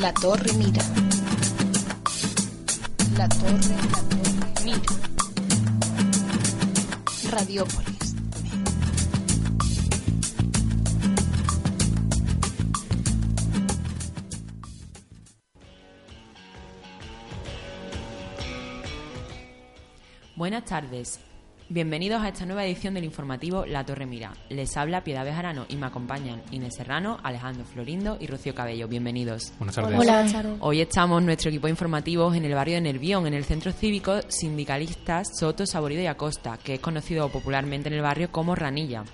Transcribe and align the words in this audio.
La 0.00 0.14
torre 0.14 0.50
mira. 0.54 0.82
La 3.18 3.28
torre, 3.28 3.76
la 3.92 4.00
torre 4.08 4.64
mira. 4.64 4.80
Radiópolis. 7.30 8.14
Buenas 20.34 20.64
tardes. 20.64 21.20
Bienvenidos 21.72 22.20
a 22.20 22.26
esta 22.26 22.46
nueva 22.46 22.64
edición 22.64 22.94
del 22.94 23.04
informativo 23.04 23.64
La 23.64 23.86
Torre 23.86 24.04
Mira. 24.04 24.32
Les 24.48 24.76
habla 24.76 25.04
Piedad 25.04 25.24
Bejarano 25.24 25.66
y 25.68 25.76
me 25.76 25.86
acompañan 25.86 26.42
Inés 26.50 26.74
Serrano, 26.74 27.20
Alejandro 27.22 27.64
Florindo 27.64 28.16
y 28.18 28.26
Rocío 28.26 28.56
Cabello. 28.56 28.88
Bienvenidos. 28.88 29.52
Buenas 29.56 29.76
tardes. 29.76 29.96
Hola. 29.96 30.56
Hoy 30.58 30.80
estamos 30.80 31.22
nuestro 31.22 31.48
equipo 31.48 31.68
de 31.68 31.70
informativos 31.70 32.34
en 32.34 32.44
el 32.44 32.56
barrio 32.56 32.74
de 32.74 32.80
Nervión, 32.80 33.24
en 33.28 33.34
el 33.34 33.44
centro 33.44 33.70
cívico 33.70 34.20
sindicalistas 34.26 35.28
Soto, 35.38 35.64
Saborido 35.64 36.02
y 36.02 36.06
Acosta, 36.06 36.58
que 36.58 36.74
es 36.74 36.80
conocido 36.80 37.28
popularmente 37.28 37.88
en 37.88 37.94
el 37.94 38.02
barrio 38.02 38.32
como 38.32 38.56
Ranilla, 38.56 39.04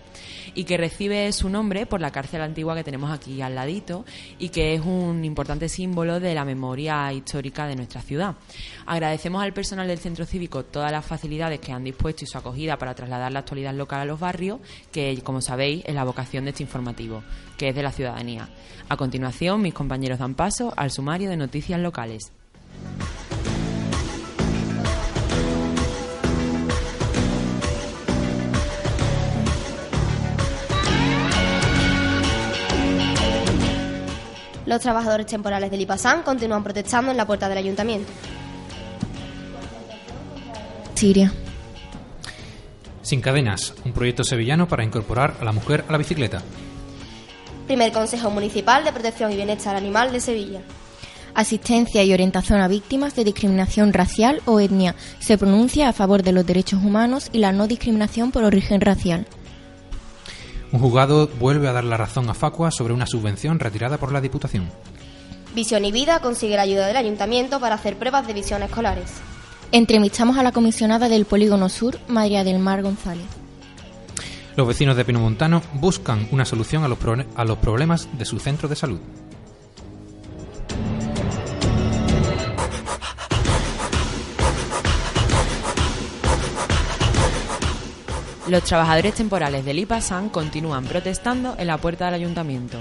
y 0.55 0.65
que 0.65 0.79
recibe 0.79 1.31
su 1.33 1.51
nombre 1.51 1.85
por 1.85 2.01
la 2.01 2.11
cárcel 2.11 2.41
antigua 2.41 2.75
que 2.75 2.85
tenemos 2.85 3.11
aquí 3.11 3.43
al 3.43 3.55
ladito 3.55 4.07
y 4.39 4.49
que 4.49 4.73
es 4.73 4.81
un 4.81 5.27
importante 5.27 5.69
símbolo 5.69 6.21
de 6.21 6.35
la 6.35 6.47
memoria 6.47 7.13
histórica 7.13 7.67
de 7.67 7.77
nuestra 7.77 8.01
ciudad. 8.01 8.35
Agradecemos 8.87 9.43
al 9.43 9.53
personal 9.53 9.87
del 9.87 9.99
centro 9.99 10.25
cívico 10.25 10.65
todas 10.65 10.91
las 10.91 11.05
facilidades 11.05 11.61
que 11.61 11.73
han 11.73 11.85
dispuesto 11.85 12.25
y 12.25 12.27
su 12.27 12.39
acogida 12.47 12.79
para 12.79 12.95
trasladar 12.95 13.33
la 13.33 13.41
actualidad 13.41 13.75
local 13.75 14.01
a 14.01 14.05
los 14.05 14.21
barrios, 14.21 14.61
que 14.93 15.21
como 15.25 15.41
sabéis 15.41 15.83
es 15.87 15.95
la 15.95 16.05
vocación 16.05 16.45
de 16.45 16.51
este 16.51 16.63
informativo, 16.63 17.23
que 17.59 17.71
es 17.71 17.75
de 17.75 17.83
la 17.83 17.93
ciudadanía. 17.93 18.49
A 18.89 18.97
continuación, 18.97 19.63
mis 19.63 19.75
compañeros 19.75 20.21
dan 20.21 20.35
paso 20.35 20.73
al 20.77 20.91
sumario 20.91 21.29
de 21.29 21.37
noticias 21.37 21.81
locales. 21.81 22.33
Los 34.67 34.81
trabajadores 34.81 35.27
temporales 35.27 35.71
del 35.71 35.81
IPASAN 35.81 36.23
continúan 36.23 36.65
protestando 36.65 37.13
en 37.13 37.17
la 37.17 37.27
puerta 37.27 37.49
del 37.49 37.59
ayuntamiento. 37.59 38.13
Siria. 40.95 41.33
Sin 43.07 43.21
cadenas, 43.21 43.73
un 43.85 43.93
proyecto 43.93 44.25
sevillano 44.25 44.67
para 44.67 44.83
incorporar 44.83 45.37
a 45.41 45.45
la 45.45 45.53
mujer 45.53 45.85
a 45.89 45.93
la 45.93 45.99
bicicleta. 45.99 46.43
Primer 47.69 47.93
Consejo 47.93 48.31
Municipal 48.31 48.83
de 48.83 48.91
Protección 48.91 49.31
y 49.31 49.37
Bienestar 49.37 49.77
Animal 49.77 50.11
de 50.11 50.19
Sevilla. 50.19 50.61
Asistencia 51.33 52.03
y 52.03 52.13
orientación 52.13 52.61
a 52.61 52.67
víctimas 52.67 53.15
de 53.15 53.23
discriminación 53.23 53.93
racial 53.93 54.43
o 54.45 54.59
etnia. 54.59 54.97
Se 55.21 55.39
pronuncia 55.39 55.89
a 55.89 55.93
favor 55.93 56.25
de 56.25 56.33
los 56.33 56.45
derechos 56.45 56.83
humanos 56.83 57.31
y 57.33 57.39
la 57.39 57.53
no 57.53 57.69
discriminación 57.69 58.33
por 58.33 58.43
origen 58.43 58.81
racial. 58.81 59.25
Un 60.73 60.81
juzgado 60.81 61.29
vuelve 61.29 61.69
a 61.69 61.73
dar 61.73 61.85
la 61.85 61.97
razón 61.97 62.29
a 62.29 62.35
Facua 62.35 62.73
sobre 62.73 62.93
una 62.93 63.07
subvención 63.07 63.61
retirada 63.61 63.99
por 63.99 64.11
la 64.11 64.21
Diputación. 64.21 64.69
Visión 65.55 65.85
y 65.85 65.93
Vida 65.93 66.19
consigue 66.19 66.57
la 66.57 66.63
ayuda 66.63 66.89
del 66.89 66.97
ayuntamiento 66.97 67.61
para 67.61 67.77
hacer 67.77 67.99
pruebas 67.99 68.27
de 68.27 68.33
visión 68.33 68.65
escolares. 68.65 69.13
Entrevistamos 69.73 70.39
a 70.39 70.43
la 70.43 70.53
comisionada 70.53 71.09
del 71.09 71.25
Polígono 71.25 71.69
Sur, 71.69 71.99
María 72.09 72.45
del 72.45 72.59
Mar 72.59 72.83
González. 72.83 73.27
Los 74.57 74.67
vecinos 74.67 74.97
de 74.97 75.05
Pinomontano 75.05 75.61
buscan 75.75 76.29
una 76.31 76.45
solución 76.45 76.83
a 76.85 76.89
los, 76.89 76.99
pro- 76.99 77.25
a 77.35 77.45
los 77.45 77.59
problemas 77.59 78.09
de 78.17 78.25
su 78.25 78.39
centro 78.39 78.69
de 78.69 78.77
salud. 78.77 79.01
Los 88.49 88.63
trabajadores 88.63 89.15
temporales 89.15 89.65
del 89.65 89.81
IPASAN 89.81 90.29
continúan 90.29 90.85
protestando 90.85 91.57
en 91.59 91.67
la 91.67 91.79
puerta 91.79 92.05
del 92.07 92.15
ayuntamiento. 92.15 92.79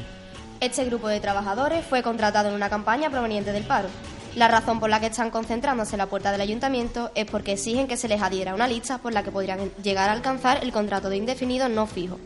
Este 0.59 0.85
grupo 0.85 1.07
de 1.07 1.19
trabajadores 1.19 1.83
fue 1.85 2.03
contratado 2.03 2.49
en 2.49 2.55
una 2.55 2.69
campaña 2.69 3.09
proveniente 3.09 3.51
del 3.51 3.63
paro. 3.63 3.89
La 4.35 4.49
razón 4.49 4.81
por 4.81 4.89
la 4.89 4.99
que 4.99 5.05
están 5.05 5.31
concentrándose 5.31 5.95
en 5.95 5.99
la 5.99 6.07
puerta 6.07 6.29
del 6.33 6.41
ayuntamiento 6.41 7.09
es 7.15 7.23
porque 7.23 7.53
exigen 7.53 7.87
que 7.87 7.95
se 7.95 8.09
les 8.09 8.21
adhiera 8.21 8.53
una 8.53 8.67
lista 8.67 8.97
por 8.97 9.13
la 9.13 9.23
que 9.23 9.31
podrían 9.31 9.69
llegar 9.81 10.09
a 10.09 10.11
alcanzar 10.11 10.61
el 10.61 10.73
contrato 10.73 11.09
de 11.09 11.15
indefinido 11.15 11.69
no 11.69 11.87
fijo. 11.87 12.17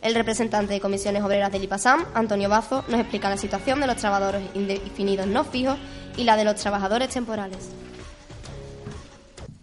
El 0.00 0.14
representante 0.14 0.72
de 0.72 0.80
comisiones 0.80 1.22
obreras 1.22 1.52
del 1.52 1.64
IPASAM, 1.64 2.06
Antonio 2.14 2.48
Bazo, 2.48 2.84
nos 2.88 3.00
explica 3.00 3.28
la 3.28 3.36
situación 3.36 3.80
de 3.80 3.86
los 3.86 3.96
trabajadores 3.96 4.42
indefinidos 4.54 5.26
no 5.26 5.44
fijos 5.44 5.76
y 6.16 6.24
la 6.24 6.36
de 6.36 6.44
los 6.44 6.54
trabajadores 6.54 7.10
temporales. 7.10 7.74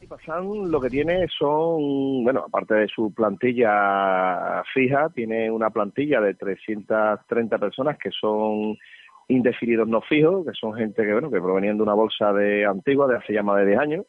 Pasan 0.07 0.69
lo 0.69 0.79
que 0.79 0.89
tiene 0.89 1.25
son, 1.39 2.23
bueno, 2.23 2.43
aparte 2.47 2.75
de 2.75 2.87
su 2.87 3.11
plantilla 3.15 4.61
fija, 4.71 5.09
tiene 5.09 5.49
una 5.49 5.71
plantilla 5.71 6.21
de 6.21 6.35
330 6.35 7.57
personas 7.57 7.97
que 7.97 8.11
son 8.11 8.77
indefinidos 9.27 9.87
no 9.87 10.01
fijos, 10.01 10.45
que 10.45 10.53
son 10.53 10.73
gente 10.73 11.03
que, 11.03 11.13
bueno, 11.13 11.31
que 11.31 11.41
provenían 11.41 11.77
de 11.77 11.83
una 11.83 11.93
bolsa 11.93 12.31
de 12.33 12.65
antigua 12.65 13.07
de 13.07 13.17
hace 13.17 13.33
ya 13.33 13.43
más 13.43 13.57
de 13.57 13.67
10 13.67 13.79
años 13.79 14.05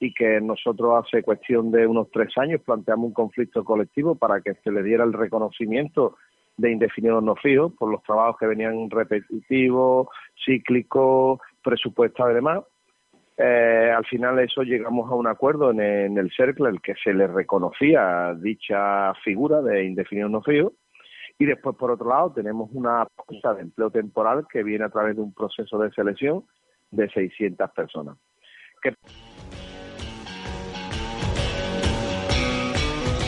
y 0.00 0.14
que 0.14 0.40
nosotros 0.40 1.04
hace 1.04 1.22
cuestión 1.22 1.70
de 1.70 1.86
unos 1.86 2.10
tres 2.10 2.36
años 2.38 2.60
planteamos 2.64 3.06
un 3.06 3.12
conflicto 3.12 3.64
colectivo 3.64 4.14
para 4.14 4.40
que 4.40 4.54
se 4.62 4.70
le 4.70 4.82
diera 4.82 5.04
el 5.04 5.12
reconocimiento 5.12 6.16
de 6.56 6.72
indefinidos 6.72 7.22
no 7.22 7.36
fijos 7.36 7.72
por 7.78 7.90
los 7.90 8.02
trabajos 8.02 8.36
que 8.38 8.46
venían 8.46 8.90
repetitivos, 8.90 10.08
cíclicos, 10.44 11.40
presupuestados 11.62 12.32
y 12.32 12.34
demás. 12.34 12.62
Eh, 13.36 13.92
al 13.96 14.04
final 14.06 14.38
eso 14.40 14.62
llegamos 14.62 15.10
a 15.10 15.14
un 15.14 15.28
acuerdo 15.28 15.70
en, 15.70 16.18
el 16.18 16.30
CERCLE, 16.36 16.70
el 16.70 16.80
que 16.80 16.94
se 17.02 17.14
le 17.14 17.28
reconocía 17.28 18.34
dicha 18.34 19.14
figura 19.22 19.62
de 19.62 19.84
indefinido 19.84 20.28
no 20.28 20.42
fijo. 20.42 20.72
Y 21.38 21.46
después, 21.46 21.76
por 21.76 21.92
otro 21.92 22.08
lado, 22.08 22.32
tenemos 22.32 22.68
una 22.72 23.06
bolsa 23.26 23.54
de 23.54 23.62
empleo 23.62 23.90
temporal 23.90 24.46
que 24.50 24.64
viene 24.64 24.84
a 24.84 24.90
través 24.90 25.14
de 25.14 25.22
un 25.22 25.32
proceso 25.32 25.78
de 25.78 25.90
selección 25.92 26.44
de 26.90 27.08
600 27.08 27.70
personas. 27.70 28.16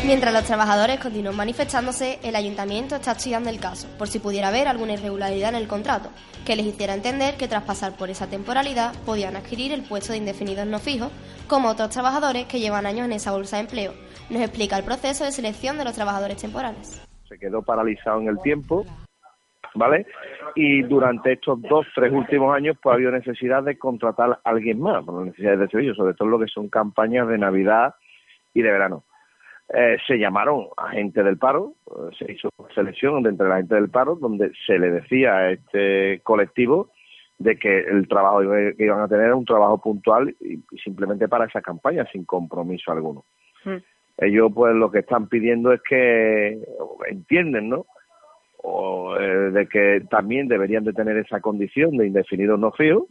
Mientras 0.05 0.33
los 0.33 0.45
trabajadores 0.45 0.99
continúan 0.99 1.37
manifestándose, 1.37 2.19
el 2.25 2.35
ayuntamiento 2.35 2.97
está 2.97 3.13
estudiando 3.13 3.51
el 3.51 3.61
caso, 3.61 3.87
por 3.97 4.09
si 4.09 4.19
pudiera 4.19 4.49
haber 4.49 4.67
alguna 4.67 4.95
irregularidad 4.95 5.51
en 5.51 5.57
el 5.57 5.69
contrato, 5.69 6.09
que 6.45 6.57
les 6.57 6.67
hiciera 6.67 6.95
entender 6.95 7.37
que 7.37 7.47
tras 7.47 7.63
pasar 7.63 7.97
por 7.97 8.11
esa 8.11 8.27
temporalidad 8.27 8.93
podían 9.05 9.37
adquirir 9.37 9.73
el 9.73 9.83
puesto 9.83 10.13
de 10.13 10.19
indefinidos 10.19 10.67
no 10.67 10.79
fijos, 10.81 11.13
como 11.47 11.69
otros 11.69 11.91
trabajadores 11.91 12.47
que 12.47 12.59
llevan 12.59 12.87
años 12.87 13.05
en 13.05 13.13
esa 13.13 13.31
bolsa 13.31 13.57
de 13.57 13.63
empleo. 13.63 13.93
Nos 14.31 14.43
explica 14.43 14.79
el 14.79 14.85
proceso 14.85 15.25
de 15.25 15.33
selección 15.33 15.79
de 15.79 15.85
los 15.85 15.95
trabajadores 15.95 16.39
temporales. 16.39 17.01
Se 17.31 17.39
quedó 17.39 17.63
paralizado 17.63 18.21
en 18.21 18.29
el 18.29 18.41
tiempo, 18.43 18.85
¿vale? 19.77 20.05
Y 20.57 20.83
durante 20.83 21.33
estos 21.33 21.63
dos, 21.63 21.87
tres 21.95 22.13
últimos 22.13 22.55
años, 22.55 22.77
pues 22.83 22.93
ha 22.93 22.97
habido 22.97 23.13
necesidad 23.13 23.63
de 23.63 23.79
contratar 23.79 24.31
a 24.33 24.41
alguien 24.43 24.81
más, 24.81 25.05
por 25.05 25.15
las 25.15 25.27
necesidades 25.27 25.61
de 25.61 25.69
Sevilla, 25.69 25.95
sobre 25.95 26.15
todo 26.15 26.29
lo 26.29 26.41
que 26.41 26.49
son 26.49 26.69
campañas 26.69 27.29
de 27.29 27.39
Navidad 27.39 27.95
y 28.53 28.63
de 28.63 28.73
verano. 28.73 29.05
Eh, 29.73 29.99
se 30.09 30.19
llamaron 30.19 30.67
a 30.77 30.89
gente 30.89 31.23
del 31.23 31.39
paro, 31.39 31.75
eh, 31.87 32.17
se 32.19 32.33
hizo 32.33 32.51
selección 32.75 33.23
de 33.23 33.31
entre 33.31 33.49
la 33.49 33.59
gente 33.59 33.77
del 33.77 33.91
paro, 33.91 34.17
donde 34.17 34.51
se 34.67 34.77
le 34.81 34.91
decía 34.91 35.37
a 35.37 35.51
este 35.53 36.21
colectivo 36.25 36.91
de 37.39 37.57
que 37.57 37.79
el 37.79 38.09
trabajo 38.09 38.41
que 38.41 38.85
iban 38.85 39.01
a 39.01 39.09
tener 39.09 39.27
era 39.27 39.37
un 39.37 39.45
trabajo 39.45 39.81
puntual 39.81 40.35
y, 40.41 40.59
simplemente 40.83 41.29
para 41.29 41.45
esa 41.45 41.63
campaña, 41.63 42.05
sin 42.11 42.25
compromiso 42.25 42.91
alguno 42.91 43.25
ellos 44.21 44.53
pues 44.55 44.75
lo 44.75 44.91
que 44.91 45.01
están 45.01 45.29
pidiendo 45.29 45.73
es 45.73 45.81
que 45.83 46.59
entienden 47.09 47.71
no 47.71 47.87
o 48.63 49.17
eh, 49.19 49.51
de 49.51 49.67
que 49.67 50.03
también 50.11 50.47
deberían 50.47 50.85
de 50.85 50.93
tener 50.93 51.17
esa 51.17 51.41
condición 51.41 51.97
de 51.97 52.07
indefinido 52.07 52.57
no 52.57 52.73
fijo 52.73 53.07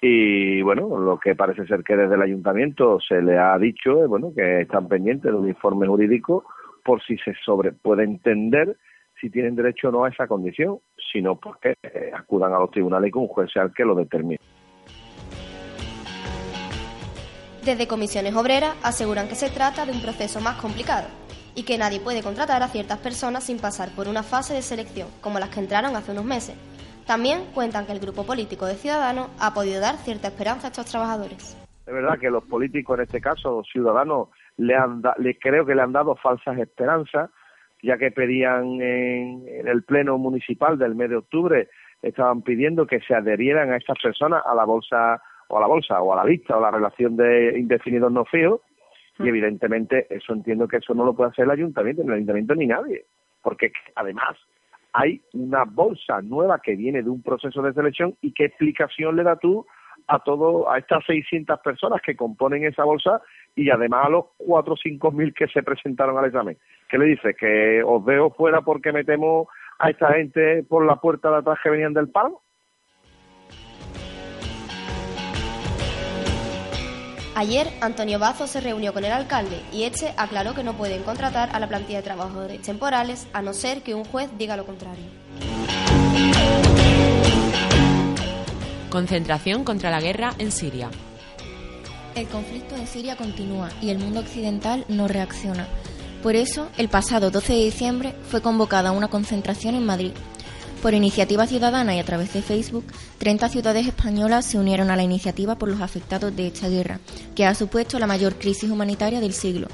y 0.00 0.62
bueno 0.62 0.98
lo 0.98 1.18
que 1.18 1.34
parece 1.34 1.66
ser 1.66 1.82
que 1.82 1.96
desde 1.96 2.14
el 2.14 2.22
ayuntamiento 2.22 2.98
se 3.00 3.20
le 3.20 3.38
ha 3.38 3.58
dicho 3.58 4.02
es 4.02 4.08
bueno 4.08 4.32
que 4.34 4.62
están 4.62 4.88
pendientes 4.88 5.30
de 5.30 5.36
un 5.36 5.48
informe 5.48 5.86
jurídico 5.86 6.44
por 6.84 7.02
si 7.02 7.18
se 7.18 7.34
sobre 7.44 7.72
puede 7.72 8.04
entender 8.04 8.76
si 9.20 9.28
tienen 9.28 9.56
derecho 9.56 9.88
o 9.88 9.92
no 9.92 10.04
a 10.04 10.08
esa 10.08 10.26
condición 10.26 10.78
sino 11.12 11.36
porque 11.36 11.74
eh, 11.82 12.10
acudan 12.14 12.54
a 12.54 12.58
los 12.58 12.70
tribunales 12.70 13.08
y 13.08 13.12
que 13.12 13.18
un 13.18 13.28
juez 13.28 13.50
sea 13.52 13.64
el 13.64 13.74
que 13.74 13.84
lo 13.84 13.94
determine 13.94 14.38
Desde 17.68 17.86
comisiones 17.86 18.34
obreras 18.34 18.74
aseguran 18.82 19.28
que 19.28 19.34
se 19.34 19.50
trata 19.50 19.84
de 19.84 19.92
un 19.92 20.00
proceso 20.00 20.40
más 20.40 20.56
complicado 20.56 21.06
y 21.54 21.66
que 21.66 21.76
nadie 21.76 22.00
puede 22.00 22.22
contratar 22.22 22.62
a 22.62 22.68
ciertas 22.68 22.96
personas 22.96 23.44
sin 23.44 23.58
pasar 23.60 23.90
por 23.94 24.08
una 24.08 24.22
fase 24.22 24.54
de 24.54 24.62
selección, 24.62 25.06
como 25.20 25.38
las 25.38 25.50
que 25.50 25.60
entraron 25.60 25.94
hace 25.94 26.12
unos 26.12 26.24
meses. 26.24 26.56
También 27.06 27.44
cuentan 27.52 27.84
que 27.84 27.92
el 27.92 28.00
grupo 28.00 28.24
político 28.24 28.64
de 28.64 28.72
Ciudadanos 28.72 29.28
ha 29.38 29.52
podido 29.52 29.82
dar 29.82 29.96
cierta 29.96 30.28
esperanza 30.28 30.68
a 30.68 30.70
estos 30.70 30.86
trabajadores. 30.86 31.58
Es 31.86 31.92
verdad 31.92 32.18
que 32.18 32.30
los 32.30 32.42
políticos, 32.44 32.96
en 32.96 33.04
este 33.04 33.20
caso 33.20 33.58
los 33.58 33.68
ciudadanos, 33.70 34.28
le 34.56 34.74
han 34.74 35.02
da- 35.02 35.14
le 35.18 35.38
creo 35.38 35.66
que 35.66 35.74
le 35.74 35.82
han 35.82 35.92
dado 35.92 36.16
falsas 36.16 36.56
esperanzas, 36.58 37.28
ya 37.82 37.98
que 37.98 38.10
pedían 38.10 38.80
en, 38.80 39.44
en 39.46 39.68
el 39.68 39.82
pleno 39.84 40.16
municipal 40.16 40.78
del 40.78 40.94
mes 40.94 41.10
de 41.10 41.16
octubre 41.16 41.68
estaban 42.00 42.40
pidiendo 42.40 42.86
que 42.86 43.00
se 43.00 43.14
adherieran 43.14 43.72
a 43.72 43.76
estas 43.76 43.98
personas 44.02 44.42
a 44.46 44.54
la 44.54 44.64
bolsa 44.64 45.20
o 45.48 45.58
a 45.58 45.60
la 45.60 45.66
bolsa 45.66 46.00
o 46.00 46.12
a 46.12 46.16
la 46.16 46.24
lista 46.24 46.54
o 46.56 46.58
a 46.58 46.70
la 46.70 46.70
relación 46.70 47.16
de 47.16 47.58
indefinidos 47.58 48.12
no 48.12 48.24
fijos 48.24 48.60
y 49.18 49.24
Mm. 49.24 49.28
evidentemente 49.28 50.06
eso 50.10 50.32
entiendo 50.32 50.68
que 50.68 50.76
eso 50.76 50.94
no 50.94 51.04
lo 51.04 51.14
puede 51.14 51.30
hacer 51.30 51.44
el 51.44 51.50
ayuntamiento, 51.50 52.02
ni 52.02 52.08
el 52.08 52.14
ayuntamiento 52.14 52.54
ni 52.54 52.66
nadie, 52.66 53.04
porque 53.42 53.72
además 53.96 54.36
hay 54.92 55.20
una 55.32 55.64
bolsa 55.64 56.22
nueva 56.22 56.60
que 56.60 56.76
viene 56.76 57.02
de 57.02 57.10
un 57.10 57.22
proceso 57.22 57.62
de 57.62 57.72
selección 57.72 58.14
y 58.20 58.32
qué 58.32 58.46
explicación 58.46 59.16
le 59.16 59.24
da 59.24 59.36
tú 59.36 59.66
a 60.06 60.20
todo 60.20 60.70
a 60.70 60.78
estas 60.78 61.04
600 61.04 61.60
personas 61.60 62.00
que 62.00 62.16
componen 62.16 62.64
esa 62.64 62.84
bolsa 62.84 63.20
y 63.54 63.70
además 63.70 64.06
a 64.06 64.10
los 64.10 64.26
4 64.38 64.72
o 64.72 64.76
5 64.76 65.10
mil 65.10 65.34
que 65.34 65.48
se 65.48 65.62
presentaron 65.62 66.16
al 66.16 66.26
examen. 66.26 66.56
¿Qué 66.88 66.96
le 66.98 67.06
dices? 67.06 67.36
¿Que 67.36 67.82
os 67.84 68.02
veo 68.04 68.30
fuera 68.30 68.62
porque 68.62 68.92
metemos 68.92 69.48
a 69.78 69.90
esta 69.90 70.12
gente 70.14 70.62
por 70.62 70.86
la 70.86 70.96
puerta 70.96 71.30
de 71.30 71.36
atrás 71.38 71.58
que 71.62 71.70
venían 71.70 71.92
del 71.92 72.08
palo? 72.08 72.40
Ayer, 77.38 77.72
Antonio 77.80 78.18
Bazo 78.18 78.48
se 78.48 78.60
reunió 78.60 78.92
con 78.92 79.04
el 79.04 79.12
alcalde 79.12 79.62
y 79.72 79.84
este 79.84 80.12
aclaró 80.16 80.56
que 80.56 80.64
no 80.64 80.76
pueden 80.76 81.04
contratar 81.04 81.50
a 81.54 81.60
la 81.60 81.68
plantilla 81.68 81.98
de 81.98 82.02
trabajadores 82.02 82.60
temporales 82.62 83.28
a 83.32 83.42
no 83.42 83.54
ser 83.54 83.82
que 83.82 83.94
un 83.94 84.04
juez 84.04 84.28
diga 84.36 84.56
lo 84.56 84.66
contrario. 84.66 85.04
Concentración 88.90 89.62
contra 89.62 89.92
la 89.92 90.00
guerra 90.00 90.34
en 90.38 90.50
Siria. 90.50 90.90
El 92.16 92.26
conflicto 92.26 92.74
en 92.74 92.88
Siria 92.88 93.14
continúa 93.14 93.68
y 93.80 93.90
el 93.90 94.00
mundo 94.00 94.18
occidental 94.18 94.84
no 94.88 95.06
reacciona. 95.06 95.68
Por 96.24 96.34
eso, 96.34 96.66
el 96.76 96.88
pasado 96.88 97.30
12 97.30 97.52
de 97.52 97.64
diciembre 97.66 98.14
fue 98.28 98.42
convocada 98.42 98.90
una 98.90 99.06
concentración 99.06 99.76
en 99.76 99.86
Madrid. 99.86 100.10
Por 100.82 100.94
iniciativa 100.94 101.44
ciudadana 101.46 101.96
y 101.96 101.98
a 101.98 102.04
través 102.04 102.32
de 102.32 102.40
Facebook, 102.40 102.84
30 103.18 103.48
ciudades 103.48 103.86
españolas 103.88 104.46
se 104.46 104.58
unieron 104.58 104.90
a 104.90 104.96
la 104.96 105.02
iniciativa 105.02 105.58
por 105.58 105.68
los 105.68 105.80
afectados 105.80 106.34
de 106.36 106.46
esta 106.46 106.68
guerra, 106.68 107.00
que 107.34 107.46
ha 107.46 107.54
supuesto 107.56 107.98
la 107.98 108.06
mayor 108.06 108.36
crisis 108.36 108.70
humanitaria 108.70 109.20
del 109.20 109.32
siglo. 109.32 109.66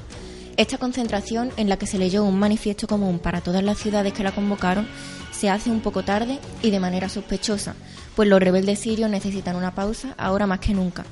Esta 0.57 0.79
concentración, 0.79 1.51
en 1.57 1.69
la 1.69 1.77
que 1.77 1.85
se 1.85 1.99
leyó 1.99 2.23
un 2.23 2.39
manifiesto 2.39 2.87
común 2.87 3.19
para 3.19 3.41
todas 3.41 3.63
las 3.63 3.77
ciudades 3.77 4.13
que 4.13 4.23
la 4.23 4.33
convocaron, 4.33 4.87
se 5.31 5.49
hace 5.49 5.69
un 5.69 5.81
poco 5.81 6.03
tarde 6.03 6.39
y 6.63 6.71
de 6.71 6.79
manera 6.79 7.07
sospechosa, 7.07 7.75
pues 8.15 8.27
los 8.27 8.39
rebeldes 8.39 8.79
sirios 8.79 9.09
necesitan 9.09 9.55
una 9.55 9.75
pausa 9.75 10.15
ahora 10.17 10.47
más 10.47 10.59
que 10.59 10.73
nunca. 10.73 11.05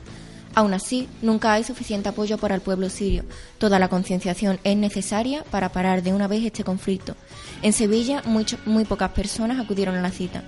Aún 0.55 0.73
así, 0.73 1.09
nunca 1.21 1.53
hay 1.53 1.63
suficiente 1.63 2.09
apoyo 2.09 2.37
para 2.37 2.53
el 2.53 2.61
pueblo 2.61 2.89
sirio. 2.89 3.23
Toda 3.57 3.79
la 3.79 3.87
concienciación 3.87 4.59
es 4.63 4.77
necesaria 4.77 5.43
para 5.49 5.69
parar 5.69 6.03
de 6.03 6.13
una 6.13 6.27
vez 6.27 6.45
este 6.45 6.63
conflicto. 6.63 7.15
En 7.63 7.73
Sevilla, 7.73 8.21
muy, 8.25 8.45
muy 8.65 8.85
pocas 8.85 9.11
personas 9.11 9.59
acudieron 9.59 9.95
a 9.95 10.01
la 10.01 10.11
cita. 10.11 10.43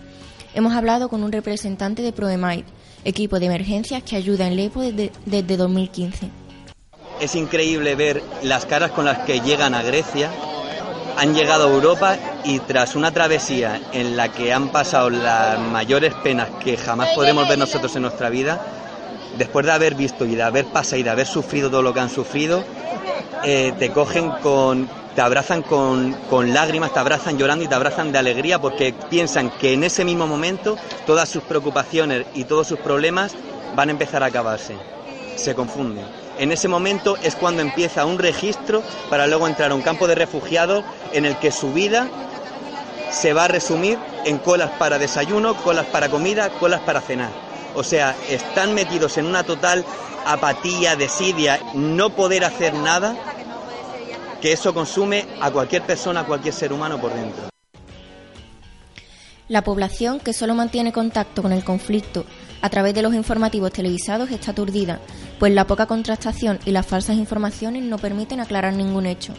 Hemos 0.54 0.74
hablado 0.74 1.10
con 1.10 1.24
un 1.24 1.31
representante 1.31 2.04
de 2.04 2.13
Proemaid, 2.13 2.66
equipo 3.04 3.40
de 3.40 3.48
emergencias 3.48 4.04
que 4.04 4.16
ayuda 4.16 4.48
en 4.48 4.56
Lepo 4.56 4.81
desde, 4.81 5.12
desde 5.25 5.57
2015. 5.57 6.30
Es 7.19 7.36
increíble 7.36 7.96
ver 7.96 8.22
las 8.44 8.66
caras 8.66 8.92
con 8.92 9.06
las 9.06 9.19
que 9.19 9.40
llegan 9.40 9.74
a 9.74 9.81
Grecia, 9.81 10.30
han 11.18 11.34
llegado 11.34 11.68
a 11.68 11.72
Europa 11.74 12.18
y 12.44 12.60
tras 12.60 12.96
una 12.96 13.12
travesía 13.12 13.81
en 13.92 14.18
la 14.18 14.30
que 14.30 14.54
han 14.54 14.69
pasado 14.69 15.10
las 15.10 15.60
mayores 15.60 16.13
penas 16.16 16.50
que 16.63 16.78
jamás 16.78 17.10
podremos 17.16 17.48
ver 17.48 17.57
nosotros 17.57 17.96
en 17.96 18.04
nuestra 18.04 18.30
vida, 18.30 18.85
después 19.38 19.66
de 19.66 19.72
haber 19.72 19.96
visto 19.96 20.26
y 20.26 20.36
de 20.36 20.44
haber 20.44 20.66
pasado 20.66 20.98
y 20.98 21.04
de 21.04 21.10
haber 21.10 21.28
sufrido 21.28 21.70
todo 21.70 21.82
lo 21.82 21.94
que 21.94 22.00
han 22.00 22.10
sufrido, 22.10 22.64
eh, 23.44 23.74
te 23.78 23.92
cogen 23.92 24.30
con, 24.42 24.90
te 25.16 25.22
abrazan 25.22 25.62
con, 25.62 26.14
con, 26.30 26.54
lágrimas, 26.54 26.94
te 26.94 27.00
abrazan 27.00 27.38
llorando 27.38 27.64
y 27.64 27.68
te 27.68 27.76
abrazan 27.76 28.12
de 28.12 28.18
alegría 28.18 28.60
porque 28.60 28.94
piensan 29.10 29.50
que 29.52 29.74
en 29.74 29.84
ese 29.84 30.06
mismo 30.06 30.28
momento 30.28 30.78
todas 31.06 31.30
sus 31.30 31.44
preocupaciones 31.44 32.26
y 32.34 32.46
todos 32.46 32.68
sus 32.68 32.80
problemas 32.80 33.36
van 33.76 33.90
a 33.90 33.92
empezar 33.92 34.24
a 34.24 34.28
acabarse. 34.28 34.76
Se 35.36 35.54
confunden. 35.54 36.06
En 36.38 36.52
ese 36.52 36.68
momento 36.68 37.18
es 37.24 37.36
cuando 37.36 37.62
empieza 37.62 38.06
un 38.06 38.20
registro 38.20 38.84
para 39.10 39.28
luego 39.28 39.48
entrar 39.48 39.72
a 39.72 39.76
un 39.76 39.81
campo 39.81 40.08
de 40.08 40.16
refugiados 40.16 40.84
en 41.14 41.26
el 41.26 41.38
que 41.38 41.52
su 41.52 41.72
vida 41.72 42.10
se 43.12 43.34
va 43.34 43.46
a 43.46 43.48
resumir 43.48 43.98
en 44.26 44.38
colas 44.40 44.72
para 44.72 44.98
desayuno, 44.98 45.56
colas 45.56 45.86
para 45.86 46.10
comida, 46.10 46.50
colas 46.50 46.81
para 46.81 47.00
cenar. 47.00 47.44
O 47.75 47.83
sea, 47.83 48.16
están 48.30 48.74
metidos 48.74 49.18
en 49.18 49.25
una 49.25 49.44
total 49.44 49.86
apatía, 50.25 50.95
desidia, 50.95 51.60
no 51.74 52.10
poder 52.10 52.45
hacer 52.45 52.74
nada, 52.74 53.16
que 54.42 54.54
eso 54.54 54.74
consume 54.74 55.25
a 55.42 55.51
cualquier 55.51 55.83
persona, 55.83 56.22
a 56.22 56.25
cualquier 56.25 56.54
ser 56.54 56.74
humano 56.74 57.00
por 57.00 57.13
dentro. 57.13 57.50
La 59.48 59.63
población 59.63 60.19
que 60.19 60.33
solo 60.33 60.56
mantiene 60.56 60.92
contacto 60.92 61.44
con 61.44 61.51
el 61.51 61.63
conflicto 61.63 62.25
a 62.62 62.69
través 62.69 62.95
de 62.95 63.04
los 63.04 63.13
informativos 63.13 63.72
televisados 63.72 64.31
está 64.31 64.51
aturdida, 64.51 65.00
pues 65.38 65.54
la 65.54 65.68
poca 65.68 65.86
contrastación 65.86 66.60
y 66.66 66.71
las 66.71 66.88
falsas 66.88 67.18
informaciones 67.18 67.83
no 67.83 68.00
permiten 68.00 68.39
aclarar 68.39 68.74
ningún 68.74 69.06
hecho. 69.06 69.33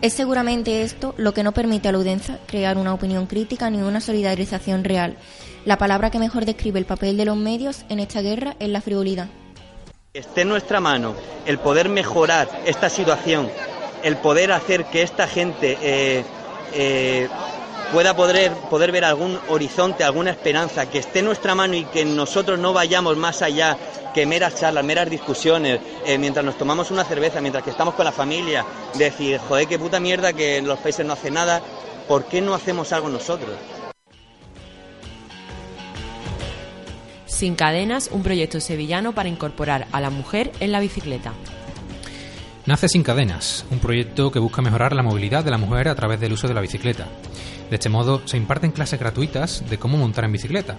Es 0.00 0.14
seguramente 0.14 0.82
esto 0.82 1.14
lo 1.18 1.34
que 1.34 1.42
no 1.42 1.52
permite 1.52 1.88
a 1.88 1.92
la 1.92 2.38
crear 2.46 2.78
una 2.78 2.94
opinión 2.94 3.26
crítica 3.26 3.68
ni 3.68 3.82
una 3.82 4.00
solidarización 4.00 4.84
real. 4.84 5.16
La 5.64 5.78
palabra 5.78 6.10
que 6.10 6.18
mejor 6.18 6.44
describe 6.44 6.80
el 6.80 6.86
papel 6.86 7.16
de 7.16 7.24
los 7.24 7.36
medios 7.36 7.84
en 7.88 8.00
esta 8.00 8.20
guerra 8.20 8.56
es 8.58 8.68
la 8.68 8.80
frivolidad. 8.80 9.28
Esté 10.12 10.40
en 10.40 10.48
nuestra 10.48 10.80
mano 10.80 11.14
el 11.46 11.58
poder 11.60 11.88
mejorar 11.88 12.48
esta 12.66 12.88
situación, 12.88 13.48
el 14.02 14.16
poder 14.16 14.50
hacer 14.50 14.86
que 14.86 15.02
esta 15.02 15.28
gente 15.28 15.78
eh, 15.80 16.24
eh, 16.72 17.28
pueda 17.92 18.16
poder, 18.16 18.50
poder 18.70 18.90
ver 18.90 19.04
algún 19.04 19.38
horizonte, 19.48 20.02
alguna 20.02 20.32
esperanza, 20.32 20.90
que 20.90 20.98
esté 20.98 21.20
en 21.20 21.26
nuestra 21.26 21.54
mano 21.54 21.76
y 21.76 21.84
que 21.84 22.04
nosotros 22.04 22.58
no 22.58 22.72
vayamos 22.72 23.16
más 23.16 23.40
allá 23.40 23.78
que 24.12 24.26
meras 24.26 24.56
charlas, 24.56 24.84
meras 24.84 25.08
discusiones, 25.08 25.80
eh, 26.04 26.18
mientras 26.18 26.44
nos 26.44 26.58
tomamos 26.58 26.90
una 26.90 27.04
cerveza, 27.04 27.40
mientras 27.40 27.62
que 27.62 27.70
estamos 27.70 27.94
con 27.94 28.04
la 28.04 28.12
familia, 28.12 28.66
decir, 28.94 29.38
joder, 29.38 29.68
qué 29.68 29.78
puta 29.78 30.00
mierda 30.00 30.32
que 30.32 30.60
los 30.60 30.80
países 30.80 31.06
no 31.06 31.12
hacen 31.12 31.34
nada, 31.34 31.62
¿por 32.08 32.24
qué 32.24 32.40
no 32.40 32.52
hacemos 32.52 32.92
algo 32.92 33.08
nosotros? 33.08 33.52
Sin 37.42 37.56
cadenas, 37.56 38.08
un 38.12 38.22
proyecto 38.22 38.60
sevillano 38.60 39.16
para 39.16 39.28
incorporar 39.28 39.88
a 39.90 40.00
la 40.00 40.10
mujer 40.10 40.52
en 40.60 40.70
la 40.70 40.78
bicicleta. 40.78 41.32
Nace 42.66 42.86
Sin 42.88 43.02
Cadenas, 43.02 43.66
un 43.72 43.80
proyecto 43.80 44.30
que 44.30 44.38
busca 44.38 44.62
mejorar 44.62 44.92
la 44.92 45.02
movilidad 45.02 45.42
de 45.42 45.50
la 45.50 45.58
mujer 45.58 45.88
a 45.88 45.96
través 45.96 46.20
del 46.20 46.34
uso 46.34 46.46
de 46.46 46.54
la 46.54 46.60
bicicleta. 46.60 47.08
De 47.68 47.74
este 47.74 47.88
modo, 47.88 48.22
se 48.28 48.36
imparten 48.36 48.70
clases 48.70 49.00
gratuitas 49.00 49.68
de 49.68 49.76
cómo 49.76 49.98
montar 49.98 50.24
en 50.24 50.30
bicicleta. 50.30 50.78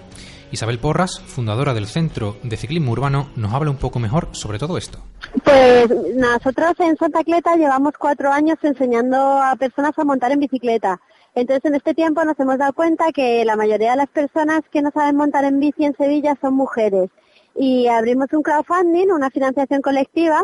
Isabel 0.51 0.79
Porras, 0.79 1.19
fundadora 1.19 1.73
del 1.73 1.85
Centro 1.85 2.37
de 2.43 2.55
Ciclismo 2.55 2.93
Urbano, 2.93 3.27
nos 3.35 3.53
habla 3.53 3.69
un 3.69 3.75
poco 3.75 3.99
mejor 3.99 4.29
sobre 4.31 4.57
todo 4.57 4.77
esto. 4.77 4.99
Pues 5.43 5.89
nosotros 6.15 6.75
en 6.79 6.95
Santa 6.95 7.25
Cleta 7.25 7.57
llevamos 7.57 7.95
cuatro 7.99 8.31
años 8.31 8.57
enseñando 8.61 9.17
a 9.17 9.53
personas 9.57 9.99
a 9.99 10.05
montar 10.05 10.31
en 10.31 10.39
bicicleta. 10.39 11.01
Entonces 11.35 11.65
en 11.65 11.75
este 11.75 11.93
tiempo 11.93 12.23
nos 12.23 12.39
hemos 12.39 12.57
dado 12.57 12.73
cuenta 12.73 13.11
que 13.11 13.43
la 13.43 13.55
mayoría 13.55 13.91
de 13.91 13.97
las 13.97 14.09
personas 14.09 14.61
que 14.71 14.81
no 14.81 14.91
saben 14.91 15.15
montar 15.15 15.45
en 15.45 15.59
bici 15.59 15.85
en 15.85 15.95
Sevilla 15.95 16.37
son 16.39 16.55
mujeres. 16.55 17.09
Y 17.55 17.87
abrimos 17.87 18.27
un 18.33 18.43
crowdfunding, 18.43 19.11
una 19.11 19.29
financiación 19.29 19.81
colectiva, 19.81 20.43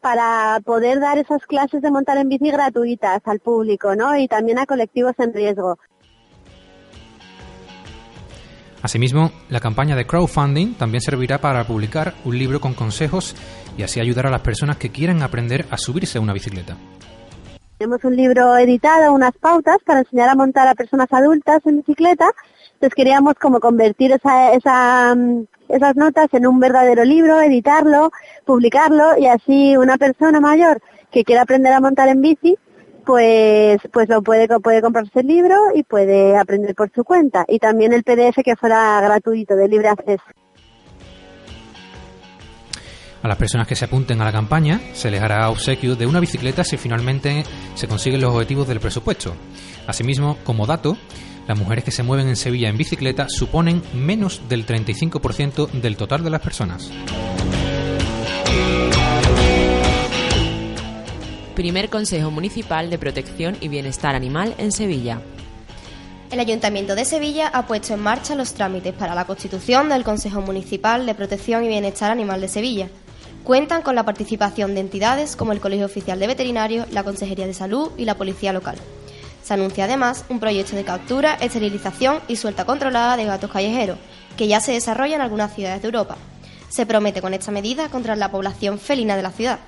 para 0.00 0.60
poder 0.64 0.98
dar 0.98 1.18
esas 1.18 1.44
clases 1.46 1.82
de 1.82 1.90
montar 1.90 2.16
en 2.16 2.28
bici 2.28 2.50
gratuitas 2.50 3.20
al 3.26 3.40
público, 3.40 3.94
¿no? 3.94 4.16
Y 4.16 4.28
también 4.28 4.58
a 4.58 4.66
colectivos 4.66 5.14
en 5.18 5.34
riesgo. 5.34 5.78
Asimismo, 8.82 9.30
la 9.50 9.60
campaña 9.60 9.94
de 9.94 10.06
crowdfunding 10.06 10.74
también 10.74 11.02
servirá 11.02 11.38
para 11.38 11.66
publicar 11.66 12.14
un 12.24 12.38
libro 12.38 12.62
con 12.62 12.72
consejos 12.72 13.36
y 13.76 13.82
así 13.82 14.00
ayudar 14.00 14.26
a 14.26 14.30
las 14.30 14.40
personas 14.40 14.78
que 14.78 14.90
quieran 14.90 15.22
aprender 15.22 15.66
a 15.70 15.76
subirse 15.76 16.16
a 16.16 16.22
una 16.22 16.32
bicicleta. 16.32 16.78
Tenemos 17.80 18.04
un 18.04 18.14
libro 18.14 18.58
editado, 18.58 19.14
unas 19.14 19.32
pautas 19.38 19.78
para 19.86 20.00
enseñar 20.00 20.28
a 20.28 20.34
montar 20.34 20.68
a 20.68 20.74
personas 20.74 21.10
adultas 21.12 21.64
en 21.64 21.78
bicicleta. 21.78 22.30
Entonces 22.74 22.94
queríamos 22.94 23.36
como 23.36 23.58
convertir 23.58 24.12
esa, 24.12 24.52
esas 24.52 25.96
notas 25.96 26.26
en 26.32 26.46
un 26.46 26.60
verdadero 26.60 27.04
libro, 27.04 27.40
editarlo, 27.40 28.10
publicarlo 28.44 29.16
y 29.16 29.28
así 29.28 29.78
una 29.78 29.96
persona 29.96 30.40
mayor 30.40 30.82
que 31.10 31.24
quiera 31.24 31.40
aprender 31.40 31.72
a 31.72 31.80
montar 31.80 32.10
en 32.10 32.20
bici 32.20 32.58
pues 33.06 33.78
pues 33.90 34.10
lo 34.10 34.20
puede 34.20 34.46
puede 34.60 34.82
comprarse 34.82 35.20
el 35.20 35.28
libro 35.28 35.56
y 35.74 35.82
puede 35.82 36.36
aprender 36.36 36.74
por 36.74 36.92
su 36.92 37.02
cuenta 37.02 37.46
y 37.48 37.60
también 37.60 37.94
el 37.94 38.04
PDF 38.04 38.42
que 38.44 38.56
fuera 38.56 39.00
gratuito 39.00 39.56
de 39.56 39.68
libre 39.68 39.88
acceso. 39.88 40.24
A 43.22 43.28
las 43.28 43.36
personas 43.36 43.66
que 43.66 43.76
se 43.76 43.84
apunten 43.84 44.20
a 44.22 44.24
la 44.24 44.32
campaña 44.32 44.80
se 44.94 45.10
les 45.10 45.20
hará 45.20 45.50
obsequio 45.50 45.94
de 45.94 46.06
una 46.06 46.20
bicicleta 46.20 46.64
si 46.64 46.78
finalmente 46.78 47.44
se 47.74 47.86
consiguen 47.86 48.22
los 48.22 48.32
objetivos 48.32 48.66
del 48.66 48.80
presupuesto. 48.80 49.34
Asimismo, 49.86 50.38
como 50.42 50.66
dato, 50.66 50.96
las 51.46 51.58
mujeres 51.58 51.84
que 51.84 51.90
se 51.90 52.02
mueven 52.02 52.28
en 52.28 52.36
Sevilla 52.36 52.70
en 52.70 52.78
bicicleta 52.78 53.28
suponen 53.28 53.82
menos 53.92 54.40
del 54.48 54.66
35% 54.66 55.70
del 55.70 55.96
total 55.96 56.24
de 56.24 56.30
las 56.30 56.40
personas. 56.40 56.90
Primer 61.54 61.90
Consejo 61.90 62.30
Municipal 62.30 62.88
de 62.88 62.98
Protección 62.98 63.56
y 63.60 63.68
Bienestar 63.68 64.14
Animal 64.14 64.54
en 64.56 64.72
Sevilla. 64.72 65.20
El 66.30 66.40
Ayuntamiento 66.40 66.94
de 66.94 67.04
Sevilla 67.04 67.48
ha 67.48 67.66
puesto 67.66 67.92
en 67.92 68.00
marcha 68.00 68.34
los 68.34 68.54
trámites 68.54 68.94
para 68.94 69.14
la 69.14 69.26
constitución 69.26 69.90
del 69.90 70.04
Consejo 70.04 70.40
Municipal 70.40 71.04
de 71.04 71.14
Protección 71.14 71.64
y 71.64 71.68
Bienestar 71.68 72.10
Animal 72.12 72.40
de 72.40 72.48
Sevilla. 72.48 72.88
Cuentan 73.44 73.82
con 73.82 73.94
la 73.94 74.04
participación 74.04 74.74
de 74.74 74.80
entidades 74.80 75.34
como 75.34 75.52
el 75.52 75.60
Colegio 75.60 75.86
Oficial 75.86 76.20
de 76.20 76.26
Veterinarios, 76.26 76.92
la 76.92 77.04
Consejería 77.04 77.46
de 77.46 77.54
Salud 77.54 77.90
y 77.96 78.04
la 78.04 78.16
Policía 78.16 78.52
Local. 78.52 78.76
Se 79.42 79.54
anuncia 79.54 79.84
además 79.84 80.24
un 80.28 80.40
proyecto 80.40 80.76
de 80.76 80.84
captura, 80.84 81.34
esterilización 81.34 82.20
y 82.28 82.36
suelta 82.36 82.66
controlada 82.66 83.16
de 83.16 83.24
gatos 83.24 83.50
callejeros, 83.50 83.98
que 84.36 84.46
ya 84.46 84.60
se 84.60 84.72
desarrolla 84.72 85.16
en 85.16 85.22
algunas 85.22 85.54
ciudades 85.54 85.80
de 85.80 85.88
Europa. 85.88 86.16
Se 86.68 86.86
promete 86.86 87.22
con 87.22 87.34
esta 87.34 87.50
medida 87.50 87.88
controlar 87.88 88.18
la 88.18 88.30
población 88.30 88.78
felina 88.78 89.16
de 89.16 89.22
la 89.22 89.32
ciudad, 89.32 89.58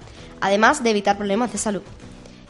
además 0.41 0.85
de 0.85 0.91
evitar 0.91 1.17
problemas 1.17 1.51
de 1.51 1.59
salud. 1.59 1.83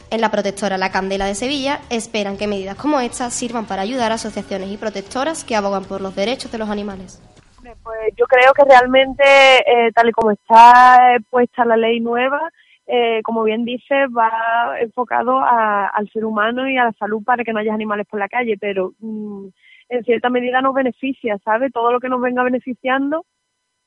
En 0.09 0.21
la 0.21 0.29
protectora 0.29 0.77
La 0.77 0.91
Candela 0.91 1.25
de 1.25 1.33
Sevilla 1.33 1.81
esperan 1.89 2.37
que 2.37 2.47
medidas 2.47 2.75
como 2.75 2.99
esta 2.99 3.31
sirvan 3.31 3.65
para 3.65 3.81
ayudar 3.81 4.11
a 4.11 4.15
asociaciones 4.15 4.69
y 4.69 4.77
protectoras 4.77 5.43
que 5.43 5.55
abogan 5.55 5.85
por 5.85 6.01
los 6.01 6.15
derechos 6.15 6.51
de 6.51 6.59
los 6.59 6.69
animales. 6.69 7.19
Pues 7.63 8.13
yo 8.17 8.25
creo 8.25 8.53
que 8.53 8.63
realmente, 8.65 9.23
eh, 9.23 9.91
tal 9.93 10.09
y 10.09 10.11
como 10.11 10.31
está 10.31 11.17
puesta 11.29 11.63
la 11.63 11.77
ley 11.77 11.99
nueva, 11.99 12.49
eh, 12.85 13.21
como 13.23 13.43
bien 13.43 13.63
dice, 13.63 14.07
va 14.07 14.77
enfocado 14.81 15.39
al 15.39 16.09
ser 16.11 16.25
humano 16.25 16.69
y 16.69 16.77
a 16.77 16.85
la 16.85 16.91
salud 16.93 17.23
para 17.23 17.43
que 17.43 17.53
no 17.53 17.59
haya 17.59 17.73
animales 17.73 18.05
por 18.07 18.19
la 18.19 18.27
calle, 18.27 18.57
pero 18.59 18.91
mm, 18.99 19.47
en 19.89 20.03
cierta 20.03 20.29
medida 20.29 20.61
nos 20.61 20.73
beneficia, 20.73 21.37
¿sabe? 21.45 21.69
Todo 21.69 21.91
lo 21.93 21.99
que 21.99 22.09
nos 22.09 22.21
venga 22.21 22.43
beneficiando 22.43 23.25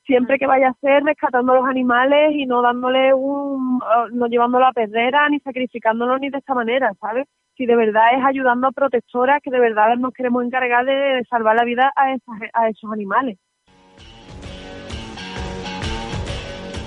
siempre 0.07 0.39
que 0.39 0.47
vaya 0.47 0.69
a 0.69 0.81
ser 0.81 1.03
rescatando 1.03 1.53
a 1.53 1.57
los 1.57 1.69
animales 1.69 2.33
y 2.33 2.47
no 2.47 2.63
dándole 2.63 3.13
un, 3.13 3.77
uh, 3.83 4.09
no 4.13 4.27
llevándolo 4.29 4.67
a 4.67 4.73
perrera 4.73 5.29
ni 5.29 5.41
sacrificándolo 5.41 6.19
ni 6.19 6.31
de 6.31 6.39
esta 6.39 6.55
manera, 6.55 6.93
¿sabes? 7.01 7.27
Si 7.57 7.67
de 7.67 7.77
verdad 7.77 8.15
es 8.17 8.25
ayudando 8.25 8.69
a 8.69 8.73
protectoras 8.73 9.43
que 9.43 9.51
de 9.51 9.61
verdad 9.61 9.97
nos 9.97 10.13
queremos 10.13 10.45
encargar 10.45 10.85
de 10.85 11.25
salvar 11.29 11.57
la 11.57 11.65
vida 11.65 11.93
a, 11.97 12.15
a 12.53 12.69
esos 12.69 12.93
animales. 12.93 13.39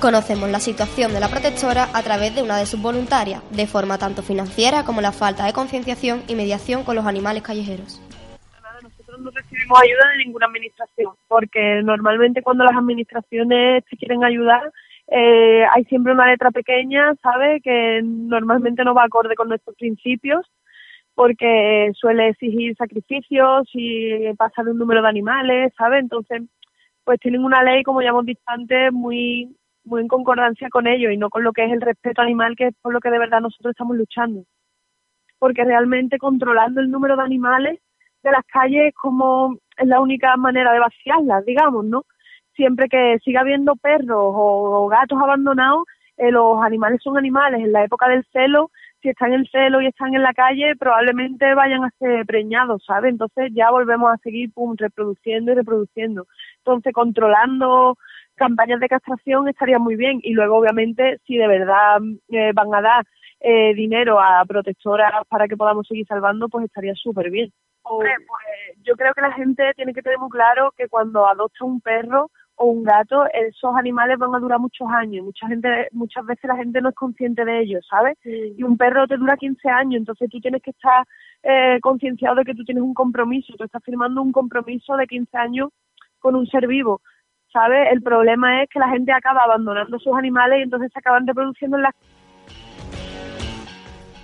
Conocemos 0.02 0.50
la 0.50 0.60
situación 0.60 1.14
de 1.14 1.20
la 1.20 1.28
protectora 1.28 1.90
a 1.94 2.02
través 2.04 2.34
de 2.36 2.42
una 2.42 2.58
de 2.58 2.66
sus 2.66 2.82
voluntarias, 2.82 3.42
de 3.52 3.68
forma 3.68 3.98
tanto 3.98 4.22
financiera 4.22 4.84
como 4.84 5.02
la 5.02 5.12
falta 5.12 5.46
de 5.46 5.54
concienciación 5.54 6.24
y 6.28 6.36
mediación 6.36 6.84
con 6.84 6.96
los 6.96 7.06
animales 7.06 7.44
callejeros 7.44 8.02
no 9.20 9.32
recibimos 9.32 9.80
ayuda 9.82 10.12
de 10.12 10.26
ninguna 10.26 10.48
administración, 10.48 11.14
porque 11.28 11.82
normalmente 11.84 12.42
cuando 12.42 12.64
las 12.64 12.76
administraciones 12.76 13.84
te 13.86 13.98
quieren 13.98 14.24
ayudar, 14.24 14.72
eh, 15.08 15.64
hay 15.72 15.84
siempre 15.86 16.14
una 16.14 16.28
letra 16.28 16.52
pequeña, 16.52 17.14
¿sabe? 17.22 17.62
Que 17.62 18.02
normalmente 18.04 18.84
no 18.84 18.94
va 18.94 19.04
acorde 19.04 19.36
con 19.36 19.50
nuestros 19.50 19.76
principios, 19.76 20.46
porque 21.16 21.92
suele 21.96 22.30
exigir 22.30 22.76
sacrificios 22.76 23.68
y 23.74 24.34
pasar 24.36 24.68
un 24.70 24.78
número 24.78 25.02
de 25.02 25.10
animales, 25.10 25.74
¿sabe? 25.78 26.00
Entonces, 26.00 26.44
pues 27.04 27.20
tienen 27.20 27.44
una 27.44 27.64
ley, 27.64 27.84
como 27.84 28.02
ya 28.02 28.10
hemos 28.10 28.26
dicho 28.26 28.42
antes, 28.46 28.94
muy, 28.94 29.56
muy 29.90 30.02
en 30.02 30.08
concordancia 30.08 30.70
con 30.70 30.88
ello 30.88 31.12
y 31.12 31.18
no 31.18 31.30
con 31.30 31.44
lo 31.44 31.52
que 31.52 31.66
es 31.66 31.72
el 31.72 31.82
respeto 31.82 32.22
animal, 32.22 32.56
que 32.56 32.68
es 32.68 32.76
por 32.82 32.94
lo 32.94 33.00
que 33.00 33.10
de 33.10 33.20
verdad 33.20 33.42
nosotros 33.42 33.72
estamos 33.72 33.98
luchando. 33.98 34.44
Porque 35.40 35.64
realmente 35.64 36.18
controlando 36.18 36.82
el 36.82 36.92
número 36.92 37.16
de 37.18 37.24
animales 37.24 37.80
de 38.24 38.32
las 38.32 38.46
calles 38.46 38.94
como 38.96 39.58
es 39.78 39.88
la 39.88 40.02
única 40.02 40.36
manera 40.38 40.72
de 40.72 40.80
vaciarlas, 40.80 41.46
digamos, 41.46 41.86
¿no? 41.86 42.04
Siempre 42.56 42.90
que 42.90 43.18
siga 43.24 43.42
habiendo 43.42 43.76
perros 43.76 44.34
o, 44.36 44.88
gatos 44.90 45.20
abandonados, 45.22 45.84
eh, 46.18 46.32
los 46.32 46.62
animales 46.62 47.00
son 47.02 47.18
animales. 47.18 47.62
En 47.62 47.72
la 47.72 47.86
época 47.86 48.10
del 48.10 48.26
celo, 48.34 48.72
si 49.02 49.10
están 49.10 49.32
en 49.34 49.42
el 49.42 49.50
celo 49.50 49.82
y 49.82 49.88
están 49.88 50.14
en 50.14 50.24
la 50.24 50.34
calle, 50.34 50.76
probablemente 50.76 51.54
vayan 51.54 51.86
a 51.86 51.92
ser 52.00 52.26
preñados, 52.26 52.84
¿sabes? 52.86 53.12
Entonces 53.12 53.52
ya 53.54 53.72
volvemos 53.72 54.12
a 54.12 54.18
seguir 54.18 54.52
pum, 54.52 54.76
reproduciendo 54.78 55.54
y 55.54 55.56
reproduciendo. 55.56 56.28
Entonces, 56.58 56.92
controlando 56.94 57.98
campañas 58.40 58.80
de 58.80 58.90
castración 58.90 59.48
estaría 59.48 59.78
muy 59.78 59.96
bien. 59.96 60.20
Y 60.24 60.34
luego, 60.34 60.58
obviamente, 60.58 61.20
si 61.28 61.38
de 61.38 61.48
verdad 61.48 62.00
eh, 62.30 62.52
van 62.54 62.74
a 62.74 62.82
dar 62.82 63.06
eh, 63.42 63.74
dinero 63.76 64.20
a 64.20 64.44
protectoras 64.46 65.12
para 65.28 65.48
que 65.48 65.58
podamos 65.58 65.88
seguir 65.88 66.08
salvando, 66.08 66.50
pues 66.50 66.66
estaría 66.66 66.96
súper 66.96 67.30
bien. 67.30 67.52
pues 67.84 68.10
yo 68.84 68.96
creo 68.96 69.14
que 69.14 69.22
la 69.22 69.34
gente 69.34 69.74
tiene 69.76 69.94
que 69.94 70.02
tener 70.02 70.18
muy 70.18 70.30
claro 70.30 70.74
que 70.76 70.88
cuando 70.88 71.28
adopta 71.28 71.66
un 71.66 71.82
perro 71.82 72.32
o 72.56 72.66
un 72.66 72.84
gato, 72.84 73.26
esos 73.32 73.74
animales 73.76 74.18
van 74.18 74.36
a 74.36 74.40
durar 74.40 74.60
muchos 74.60 74.88
años. 74.90 75.24
Mucha 75.24 75.48
gente, 75.48 75.88
muchas 75.92 76.26
veces 76.26 76.44
la 76.44 76.58
gente 76.58 76.82
no 76.82 76.90
es 76.90 76.96
consciente 76.96 77.46
de 77.46 77.62
ello, 77.62 77.80
¿sabes? 77.90 78.18
Y 78.26 78.62
un 78.64 78.76
perro 78.78 79.08
te 79.08 79.16
dura 79.16 79.38
15 79.38 79.70
años, 79.70 80.00
entonces 80.00 80.30
tú 80.30 80.42
tienes 80.42 80.62
que 80.62 80.72
estar 80.72 81.06
eh, 81.44 81.80
concienciado 81.82 82.36
de 82.36 82.44
que 82.44 82.54
tú 82.54 82.66
tienes 82.66 82.84
un 82.84 82.94
compromiso. 82.94 83.54
Tú 83.58 83.64
estás 83.64 83.82
firmando 83.84 84.22
un 84.22 84.34
compromiso 84.34 84.98
de 84.98 85.08
15 85.08 85.38
años 85.38 85.70
con 86.20 86.36
un 86.36 86.46
ser 86.48 86.68
vivo, 86.68 87.02
¿sabes? 87.52 87.88
El 87.92 88.02
problema 88.02 88.64
es 88.64 88.70
que 88.70 88.80
la 88.80 88.90
gente 88.90 89.12
acaba 89.12 89.44
abandonando 89.44 90.00
sus 90.00 90.16
animales 90.18 90.60
y 90.60 90.64
entonces 90.64 90.92
se 90.92 91.00
acaban 91.00 91.28
reproduciendo 91.28 91.78
en 91.78 91.84
las 91.84 91.96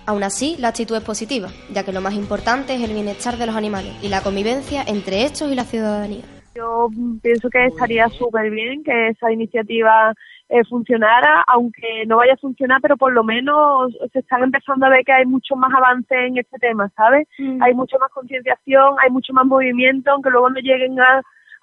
Aún 0.07 0.23
así, 0.23 0.55
la 0.59 0.67
actitud 0.67 0.95
es 0.95 1.03
positiva, 1.03 1.47
ya 1.73 1.83
que 1.83 1.91
lo 1.91 1.99
más 1.99 2.13
importante 2.13 2.75
es 2.75 2.81
el 2.83 2.93
bienestar 2.93 3.37
de 3.37 3.47
los 3.47 3.55
animales 3.55 3.91
y 4.03 4.09
la 4.09 4.21
convivencia 4.21 4.83
entre 4.85 5.23
estos 5.23 5.51
y 5.51 5.55
la 5.55 5.63
ciudadanía. 5.63 6.23
Yo 6.55 6.89
pienso 7.23 7.49
que 7.49 7.65
estaría 7.65 8.07
súper 8.09 8.51
bien 8.51 8.83
que 8.83 9.09
esa 9.09 9.31
iniciativa 9.31 10.13
eh, 10.47 10.63
funcionara, 10.69 11.43
aunque 11.47 12.05
no 12.05 12.17
vaya 12.17 12.33
a 12.33 12.37
funcionar, 12.37 12.79
pero 12.81 12.97
por 12.97 13.13
lo 13.13 13.23
menos 13.23 13.93
se 14.13 14.19
están 14.19 14.43
empezando 14.43 14.85
a 14.85 14.89
ver 14.89 15.03
que 15.03 15.11
hay 15.11 15.25
mucho 15.25 15.55
más 15.55 15.73
avance 15.73 16.15
en 16.15 16.37
este 16.37 16.59
tema, 16.59 16.87
¿sabes? 16.95 17.27
Mm. 17.39 17.63
Hay 17.63 17.73
mucho 17.73 17.97
más 17.99 18.11
concienciación, 18.11 18.95
hay 19.03 19.09
mucho 19.09 19.33
más 19.33 19.45
movimiento, 19.45 20.11
aunque 20.11 20.29
luego 20.29 20.51
no 20.51 20.59
lleguen 20.59 20.95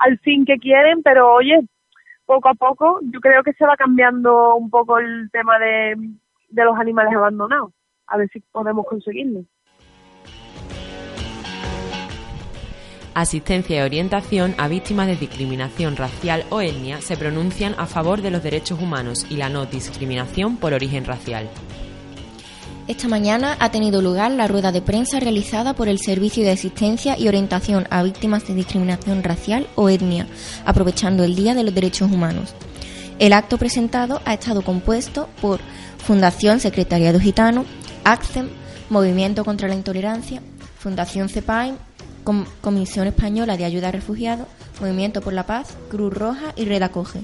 al 0.04 0.18
fin 0.18 0.44
que 0.44 0.56
quieren, 0.58 1.02
pero 1.02 1.32
oye, 1.34 1.60
poco 2.26 2.48
a 2.48 2.54
poco 2.54 3.00
yo 3.02 3.20
creo 3.20 3.42
que 3.42 3.52
se 3.54 3.66
va 3.66 3.76
cambiando 3.76 4.56
un 4.56 4.70
poco 4.70 4.98
el 4.98 5.30
tema 5.30 5.58
de 5.58 6.64
los 6.64 6.78
animales 6.78 7.14
abandonados 7.14 7.72
a 8.12 8.16
ver 8.16 8.28
si 8.32 8.40
podemos 8.40 8.86
conseguirlo. 8.86 9.44
Asistencia 13.14 13.78
y 13.78 13.82
orientación 13.82 14.54
a 14.56 14.68
víctimas 14.68 15.06
de 15.06 15.16
discriminación 15.16 15.96
racial 15.96 16.44
o 16.50 16.62
etnia 16.62 17.02
se 17.02 17.16
pronuncian 17.16 17.74
a 17.76 17.86
favor 17.86 18.22
de 18.22 18.30
los 18.30 18.42
derechos 18.42 18.80
humanos 18.80 19.26
y 19.30 19.36
la 19.36 19.50
no 19.50 19.66
discriminación 19.66 20.56
por 20.56 20.72
origen 20.72 21.04
racial. 21.04 21.48
Esta 22.88 23.06
mañana 23.06 23.56
ha 23.60 23.70
tenido 23.70 24.02
lugar 24.02 24.32
la 24.32 24.48
rueda 24.48 24.72
de 24.72 24.82
prensa 24.82 25.20
realizada 25.20 25.72
por 25.72 25.88
el 25.88 26.00
Servicio 26.00 26.42
de 26.42 26.50
Asistencia 26.50 27.16
y 27.16 27.28
Orientación 27.28 27.86
a 27.90 28.02
Víctimas 28.02 28.46
de 28.48 28.54
Discriminación 28.54 29.22
Racial 29.22 29.68
o 29.76 29.88
Etnia, 29.88 30.26
aprovechando 30.66 31.22
el 31.22 31.36
Día 31.36 31.54
de 31.54 31.62
los 31.62 31.74
Derechos 31.74 32.10
Humanos. 32.10 32.54
El 33.20 33.34
acto 33.34 33.56
presentado 33.56 34.20
ha 34.24 34.34
estado 34.34 34.62
compuesto 34.62 35.28
por 35.40 35.60
Fundación 35.98 36.58
Secretariado 36.58 37.20
Gitano, 37.20 37.64
ACCEM, 38.02 38.48
Movimiento 38.90 39.44
contra 39.44 39.68
la 39.68 39.76
Intolerancia, 39.76 40.42
Fundación 40.76 41.28
CEPAIN, 41.28 41.76
Comisión 42.60 43.06
Española 43.06 43.56
de 43.56 43.64
Ayuda 43.64 43.88
a 43.88 43.92
Refugiados, 43.92 44.48
Movimiento 44.80 45.20
por 45.20 45.34
la 45.34 45.46
Paz, 45.46 45.76
Cruz 45.88 46.12
Roja 46.12 46.52
y 46.56 46.64
Red 46.64 46.82
Acoge. 46.82 47.20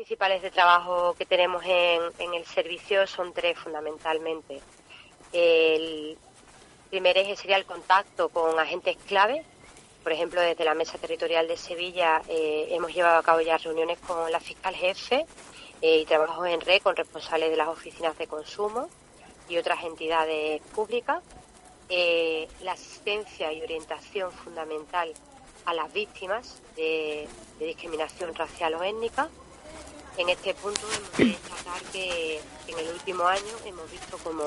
Principales 0.00 0.40
de 0.40 0.50
trabajo 0.50 1.12
que 1.12 1.26
tenemos 1.26 1.62
en, 1.66 2.32
el 2.32 2.46
servicio 2.46 3.06
son 3.06 3.34
tres 3.34 3.58
fundamentalmente. 3.58 4.62
El 5.30 6.16
primer 6.88 7.18
eje 7.18 7.36
sería 7.36 7.58
el 7.58 7.66
contacto 7.66 8.30
con 8.30 8.58
agentes 8.58 8.96
clave. 9.06 9.44
Por 10.02 10.12
ejemplo, 10.12 10.40
desde 10.40 10.64
la 10.64 10.72
Mesa 10.72 10.96
Territorial 10.96 11.46
de 11.46 11.58
Sevilla 11.58 12.22
eh, 12.28 12.68
hemos 12.70 12.94
llevado 12.94 13.18
a 13.18 13.22
cabo 13.22 13.42
ya 13.42 13.58
reuniones 13.58 13.98
con 13.98 14.32
la 14.32 14.40
fiscal 14.40 14.74
jefe 14.74 15.26
eh, 15.82 15.98
y 15.98 16.06
trabajo 16.06 16.46
en 16.46 16.62
red 16.62 16.80
con 16.80 16.96
responsables 16.96 17.50
de 17.50 17.58
las 17.58 17.68
oficinas 17.68 18.16
de 18.16 18.26
consumo 18.26 18.88
y 19.50 19.58
otras 19.58 19.84
entidades 19.84 20.62
públicas. 20.74 21.22
Eh, 21.90 22.48
la 22.62 22.72
asistencia 22.72 23.52
y 23.52 23.60
orientación 23.60 24.32
fundamental 24.32 25.12
a 25.66 25.74
las 25.74 25.92
víctimas 25.92 26.62
de, 26.74 27.28
discriminación 27.58 28.34
racial 28.34 28.74
o 28.76 28.82
étnica. 28.82 29.28
En 30.16 30.28
este 30.28 30.54
punto 30.54 30.80
hemos 30.92 31.16
de 31.16 31.24
destacar 31.24 31.82
que 31.92 32.40
en 32.66 32.78
el 32.78 32.88
último 32.88 33.24
año 33.24 33.56
hemos 33.64 33.90
visto 33.90 34.18
como 34.18 34.44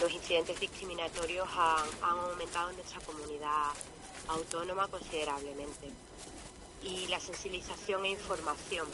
los 0.00 0.12
incidentes 0.12 0.58
discriminatorios 0.60 1.48
han, 1.50 1.88
han 2.02 2.18
aumentado 2.18 2.70
en 2.70 2.76
nuestra 2.76 3.00
comunidad 3.00 3.72
autónoma 4.28 4.88
considerablemente. 4.88 5.90
Y 6.82 7.06
la 7.08 7.20
sensibilización 7.20 8.04
e 8.04 8.10
información 8.10 8.86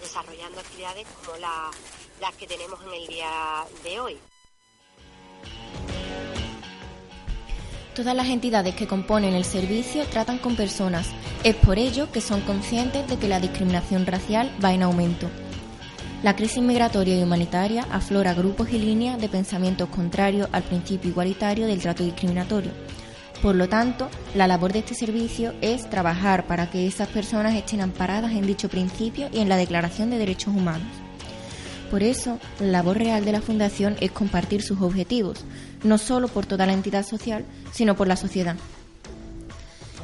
desarrollando 0.00 0.60
actividades 0.60 1.06
como 1.24 1.36
las 1.38 2.34
que 2.36 2.46
tenemos 2.46 2.80
en 2.84 2.94
el 2.94 3.06
día 3.06 3.66
de 3.82 4.00
hoy. 4.00 4.18
Todas 7.96 8.14
las 8.14 8.28
entidades 8.28 8.74
que 8.74 8.86
componen 8.86 9.32
el 9.32 9.46
servicio 9.46 10.04
tratan 10.04 10.36
con 10.36 10.54
personas. 10.54 11.08
Es 11.44 11.56
por 11.56 11.78
ello 11.78 12.12
que 12.12 12.20
son 12.20 12.42
conscientes 12.42 13.08
de 13.08 13.16
que 13.16 13.26
la 13.26 13.40
discriminación 13.40 14.04
racial 14.04 14.52
va 14.62 14.74
en 14.74 14.82
aumento. 14.82 15.30
La 16.22 16.36
crisis 16.36 16.62
migratoria 16.62 17.18
y 17.18 17.22
humanitaria 17.22 17.86
aflora 17.90 18.34
grupos 18.34 18.68
y 18.70 18.78
líneas 18.78 19.18
de 19.18 19.30
pensamientos 19.30 19.88
contrarios 19.88 20.46
al 20.52 20.62
principio 20.62 21.08
igualitario 21.08 21.66
del 21.66 21.80
trato 21.80 22.04
discriminatorio. 22.04 22.72
Por 23.40 23.54
lo 23.54 23.66
tanto, 23.66 24.10
la 24.34 24.46
labor 24.46 24.74
de 24.74 24.80
este 24.80 24.94
servicio 24.94 25.54
es 25.62 25.88
trabajar 25.88 26.46
para 26.46 26.68
que 26.68 26.86
esas 26.86 27.08
personas 27.08 27.54
estén 27.54 27.80
amparadas 27.80 28.32
en 28.32 28.46
dicho 28.46 28.68
principio 28.68 29.30
y 29.32 29.38
en 29.38 29.48
la 29.48 29.56
Declaración 29.56 30.10
de 30.10 30.18
Derechos 30.18 30.54
Humanos. 30.54 30.88
Por 31.90 32.02
eso, 32.02 32.38
la 32.58 32.66
labor 32.66 32.98
real 32.98 33.24
de 33.24 33.32
la 33.32 33.40
Fundación 33.40 33.96
es 34.00 34.10
compartir 34.10 34.60
sus 34.60 34.82
objetivos, 34.82 35.44
no 35.82 35.98
solo 35.98 36.28
por 36.28 36.46
toda 36.46 36.66
la 36.66 36.72
entidad 36.72 37.06
social, 37.06 37.44
sino 37.72 37.96
por 37.96 38.08
la 38.08 38.16
sociedad. 38.16 38.56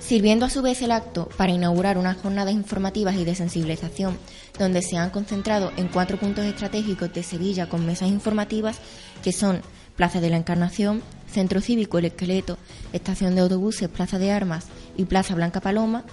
Sirviendo 0.00 0.44
a 0.44 0.50
su 0.50 0.62
vez 0.62 0.82
el 0.82 0.90
acto 0.90 1.28
para 1.36 1.52
inaugurar 1.52 1.96
unas 1.96 2.16
jornadas 2.16 2.54
informativas 2.54 3.14
y 3.16 3.24
de 3.24 3.34
sensibilización, 3.34 4.18
donde 4.58 4.82
se 4.82 4.96
han 4.96 5.10
concentrado 5.10 5.72
en 5.76 5.88
cuatro 5.88 6.18
puntos 6.18 6.44
estratégicos 6.44 7.12
de 7.12 7.22
Sevilla 7.22 7.68
con 7.68 7.86
mesas 7.86 8.08
informativas, 8.08 8.78
que 9.22 9.32
son 9.32 9.62
Plaza 9.96 10.20
de 10.20 10.30
la 10.30 10.36
Encarnación, 10.36 11.02
Centro 11.30 11.60
Cívico 11.60 11.98
El 11.98 12.06
Esqueleto, 12.06 12.58
Estación 12.92 13.34
de 13.34 13.42
Autobuses 13.42 13.88
Plaza 13.88 14.18
de 14.18 14.32
Armas 14.32 14.66
y 14.96 15.04
Plaza 15.04 15.34
Blanca 15.34 15.60
Paloma, 15.60 16.04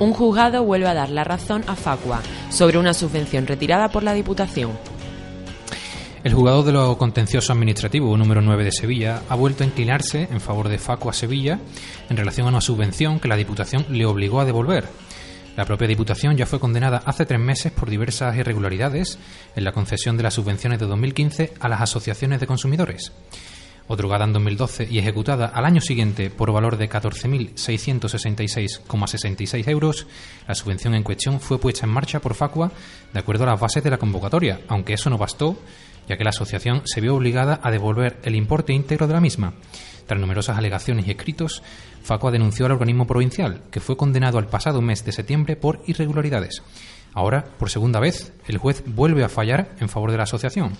Un 0.00 0.12
juzgado 0.12 0.64
vuelve 0.64 0.88
a 0.88 0.94
dar 0.94 1.10
la 1.10 1.22
razón 1.22 1.62
a 1.68 1.76
Facua 1.76 2.20
sobre 2.50 2.78
una 2.78 2.94
subvención 2.94 3.46
retirada 3.46 3.88
por 3.88 4.02
la 4.02 4.12
Diputación. 4.12 4.72
El 6.24 6.34
juzgado 6.34 6.62
de 6.62 6.72
lo 6.72 6.98
contencioso 6.98 7.52
administrativo 7.52 8.16
número 8.16 8.40
9 8.40 8.64
de 8.64 8.72
Sevilla 8.72 9.22
ha 9.28 9.34
vuelto 9.36 9.62
a 9.62 9.66
inclinarse 9.66 10.26
en 10.30 10.40
favor 10.40 10.68
de 10.68 10.78
Facua 10.78 11.12
Sevilla 11.12 11.60
en 12.08 12.16
relación 12.16 12.46
a 12.46 12.50
una 12.50 12.60
subvención 12.60 13.20
que 13.20 13.28
la 13.28 13.36
Diputación 13.36 13.86
le 13.90 14.06
obligó 14.06 14.40
a 14.40 14.44
devolver. 14.44 14.88
La 15.56 15.64
propia 15.64 15.86
Diputación 15.86 16.36
ya 16.36 16.46
fue 16.46 16.58
condenada 16.58 17.02
hace 17.04 17.26
tres 17.26 17.38
meses 17.38 17.70
por 17.70 17.88
diversas 17.88 18.36
irregularidades 18.36 19.18
en 19.54 19.62
la 19.62 19.72
concesión 19.72 20.16
de 20.16 20.24
las 20.24 20.34
subvenciones 20.34 20.80
de 20.80 20.86
2015 20.86 21.52
a 21.60 21.68
las 21.68 21.82
asociaciones 21.82 22.40
de 22.40 22.46
consumidores. 22.48 23.12
Otorgada 23.86 24.24
en 24.24 24.32
2012 24.32 24.88
y 24.90 24.98
ejecutada 24.98 25.44
al 25.46 25.66
año 25.66 25.82
siguiente 25.82 26.30
por 26.30 26.50
valor 26.50 26.78
de 26.78 26.88
14.666,66 26.88 29.68
euros, 29.68 30.06
la 30.48 30.54
subvención 30.54 30.94
en 30.94 31.02
cuestión 31.02 31.38
fue 31.38 31.58
puesta 31.58 31.84
en 31.84 31.92
marcha 31.92 32.20
por 32.20 32.32
Facua 32.34 32.72
de 33.12 33.20
acuerdo 33.20 33.44
a 33.44 33.48
las 33.48 33.60
bases 33.60 33.84
de 33.84 33.90
la 33.90 33.98
convocatoria, 33.98 34.62
aunque 34.68 34.94
eso 34.94 35.10
no 35.10 35.18
bastó, 35.18 35.58
ya 36.08 36.16
que 36.16 36.24
la 36.24 36.30
asociación 36.30 36.80
se 36.86 37.02
vio 37.02 37.14
obligada 37.14 37.60
a 37.62 37.70
devolver 37.70 38.20
el 38.22 38.36
importe 38.36 38.72
íntegro 38.72 39.06
de 39.06 39.12
la 39.12 39.20
misma. 39.20 39.52
Tras 40.06 40.20
numerosas 40.20 40.56
alegaciones 40.56 41.06
y 41.06 41.10
escritos, 41.10 41.62
Facua 42.02 42.30
denunció 42.30 42.64
al 42.64 42.72
organismo 42.72 43.06
provincial, 43.06 43.64
que 43.70 43.80
fue 43.80 43.98
condenado 43.98 44.38
al 44.38 44.48
pasado 44.48 44.80
mes 44.80 45.04
de 45.04 45.12
septiembre 45.12 45.56
por 45.56 45.82
irregularidades. 45.86 46.62
Ahora, 47.12 47.44
por 47.58 47.68
segunda 47.70 48.00
vez, 48.00 48.32
el 48.46 48.56
juez 48.58 48.82
vuelve 48.86 49.24
a 49.24 49.28
fallar 49.28 49.74
en 49.78 49.90
favor 49.90 50.10
de 50.10 50.16
la 50.16 50.24
asociación. 50.24 50.72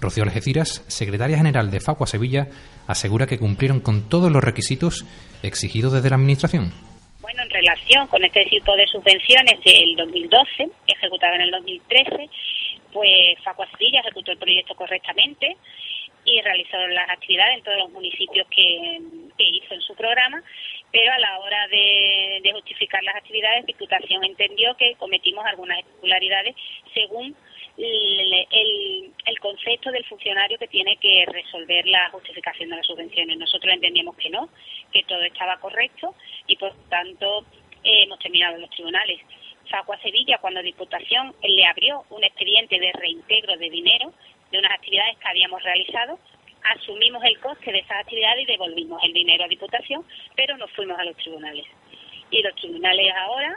Rocío 0.00 0.24
Algeciras, 0.24 0.84
secretaria 0.88 1.38
general 1.38 1.70
de 1.70 1.80
Facua 1.80 2.06
Sevilla, 2.06 2.48
asegura 2.86 3.26
que 3.26 3.38
cumplieron 3.38 3.80
con 3.80 4.08
todos 4.08 4.30
los 4.30 4.44
requisitos 4.44 5.04
exigidos 5.42 5.92
desde 5.92 6.10
la 6.10 6.16
Administración. 6.16 6.72
Bueno, 7.20 7.42
en 7.42 7.50
relación 7.50 8.06
con 8.06 8.24
este 8.24 8.44
tipo 8.44 8.76
de 8.76 8.86
subvenciones 8.86 9.58
del 9.64 9.96
2012, 9.96 10.68
ejecutado 10.86 11.34
en 11.34 11.40
el 11.40 11.50
2013, 11.50 12.30
pues 12.92 13.38
Facua 13.42 13.68
Sevilla 13.72 14.00
ejecutó 14.00 14.32
el 14.32 14.38
proyecto 14.38 14.74
correctamente 14.74 15.56
y 16.24 16.40
realizó 16.42 16.76
las 16.88 17.08
actividades 17.10 17.58
en 17.58 17.62
todos 17.64 17.78
los 17.78 17.90
municipios 17.90 18.46
que, 18.48 19.00
hizo 19.38 19.74
en 19.74 19.80
su 19.80 19.94
programa, 19.94 20.42
pero 20.92 21.12
a 21.12 21.18
la 21.18 21.38
hora 21.38 21.66
de, 21.68 22.40
de 22.42 22.52
justificar 22.52 23.02
las 23.02 23.16
actividades, 23.16 23.66
Diputación 23.66 24.24
entendió 24.24 24.76
que 24.76 24.94
cometimos 24.96 25.44
algunas 25.46 25.78
irregularidades 25.80 26.54
según 26.94 27.34
el, 27.78 29.12
el, 29.26 29.40
concepto 29.40 29.90
del 29.90 30.04
funcionario 30.06 30.58
que 30.58 30.66
tiene 30.68 30.96
que 30.96 31.24
resolver 31.26 31.86
la 31.86 32.10
justificación 32.10 32.70
de 32.70 32.76
las 32.76 32.86
subvenciones. 32.86 33.36
Nosotros 33.36 33.72
entendíamos 33.72 34.16
que 34.16 34.30
no, 34.30 34.48
que 34.92 35.02
todo 35.04 35.22
estaba 35.22 35.58
correcto 35.58 36.14
y 36.46 36.56
por 36.56 36.74
tanto 36.88 37.44
eh, 37.84 38.04
hemos 38.04 38.18
terminado 38.18 38.56
en 38.56 38.62
los 38.62 38.70
tribunales. 38.70 39.20
Facua 39.70 39.98
Sevilla, 40.00 40.38
cuando 40.38 40.62
Diputación 40.62 41.34
le 41.42 41.66
abrió 41.66 42.04
un 42.10 42.24
expediente 42.24 42.78
de 42.78 42.92
reintegro 42.92 43.56
de 43.56 43.70
dinero 43.70 44.12
de 44.50 44.58
unas 44.58 44.72
actividades 44.72 45.18
que 45.18 45.28
habíamos 45.28 45.62
realizado, 45.62 46.18
asumimos 46.74 47.22
el 47.24 47.38
coste 47.40 47.72
de 47.72 47.78
esas 47.78 47.98
actividades 47.98 48.44
y 48.44 48.46
devolvimos 48.46 49.02
el 49.04 49.12
dinero 49.12 49.44
a 49.44 49.48
Diputación, 49.48 50.04
pero 50.34 50.56
nos 50.56 50.70
fuimos 50.72 50.98
a 50.98 51.04
los 51.04 51.16
tribunales. 51.16 51.66
Y 52.30 52.42
los 52.42 52.54
tribunales 52.56 53.12
ahora 53.14 53.56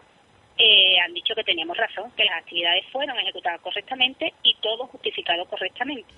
eh, 0.60 1.00
han 1.00 1.14
dicho 1.14 1.34
que 1.34 1.44
teníamos 1.44 1.78
razón, 1.78 2.12
que 2.18 2.26
las 2.26 2.42
actividades 2.42 2.84
fueron 2.92 3.18
ejecutadas 3.18 3.62
correctamente 3.62 4.34
y 4.44 4.54
todo 4.56 4.88
justificado 4.88 5.46
correctamente. 5.46 6.14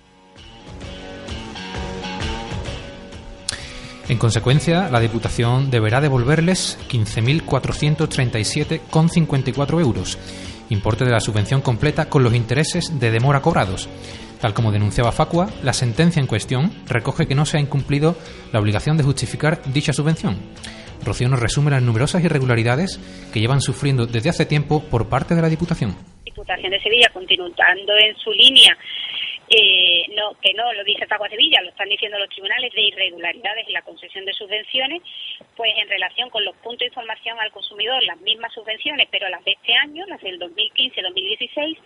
En 4.09 4.17
consecuencia, 4.17 4.89
la 4.89 4.99
Diputación 4.99 5.69
deberá 5.71 6.01
devolverles 6.01 6.79
15.437,54 6.89 9.79
euros, 9.79 10.17
importe 10.69 11.05
de 11.05 11.11
la 11.11 11.19
subvención 11.19 11.61
completa 11.61 12.09
con 12.09 12.23
los 12.23 12.33
intereses 12.33 12.99
de 12.99 13.11
demora 13.11 13.41
cobrados. 13.41 13.87
Tal 14.41 14.55
como 14.55 14.71
denunciaba 14.71 15.11
Facua, 15.11 15.51
la 15.61 15.71
sentencia 15.71 16.19
en 16.19 16.25
cuestión 16.25 16.71
recoge 16.87 17.27
que 17.27 17.35
no 17.35 17.45
se 17.45 17.57
ha 17.57 17.61
incumplido 17.61 18.15
la 18.51 18.59
obligación 18.59 18.97
de 18.97 19.03
justificar 19.03 19.61
dicha 19.71 19.93
subvención. 19.93 20.35
Rocío 21.03 21.29
nos 21.29 21.39
resume 21.39 21.71
las 21.71 21.81
numerosas 21.81 22.23
irregularidades 22.23 22.99
que 23.33 23.39
llevan 23.39 23.61
sufriendo 23.61 24.05
desde 24.05 24.29
hace 24.29 24.45
tiempo 24.45 24.83
por 24.89 25.09
parte 25.09 25.35
de 25.35 25.41
la 25.41 25.49
Diputación. 25.49 25.95
Diputación 26.25 26.71
de 26.71 26.79
Sevilla 26.81 27.09
continuando 27.13 27.93
en 27.97 28.15
su 28.17 28.31
línea, 28.31 28.77
eh, 29.49 30.05
no, 30.15 30.37
que 30.39 30.53
no 30.53 30.71
lo 30.71 30.83
dice 30.83 31.05
Facua 31.07 31.27
Sevilla, 31.27 31.61
lo 31.61 31.69
están 31.69 31.89
diciendo 31.89 32.17
los 32.17 32.29
tribunales 32.29 32.71
de 32.73 32.81
irregularidades 32.81 33.67
en 33.67 33.73
la 33.73 33.81
concesión 33.81 34.23
de 34.23 34.33
subvenciones, 34.33 35.01
pues 35.57 35.73
en 35.75 35.89
relación 35.89 36.29
con 36.29 36.45
los 36.45 36.55
puntos 36.57 36.79
de 36.79 36.85
información 36.87 37.37
al 37.39 37.51
consumidor, 37.51 38.01
las 38.03 38.19
mismas 38.21 38.53
subvenciones, 38.53 39.07
pero 39.11 39.27
las 39.27 39.43
de 39.43 39.51
este 39.51 39.73
año, 39.73 40.05
las 40.07 40.21
del 40.21 40.39
2015-2016, 40.39 41.77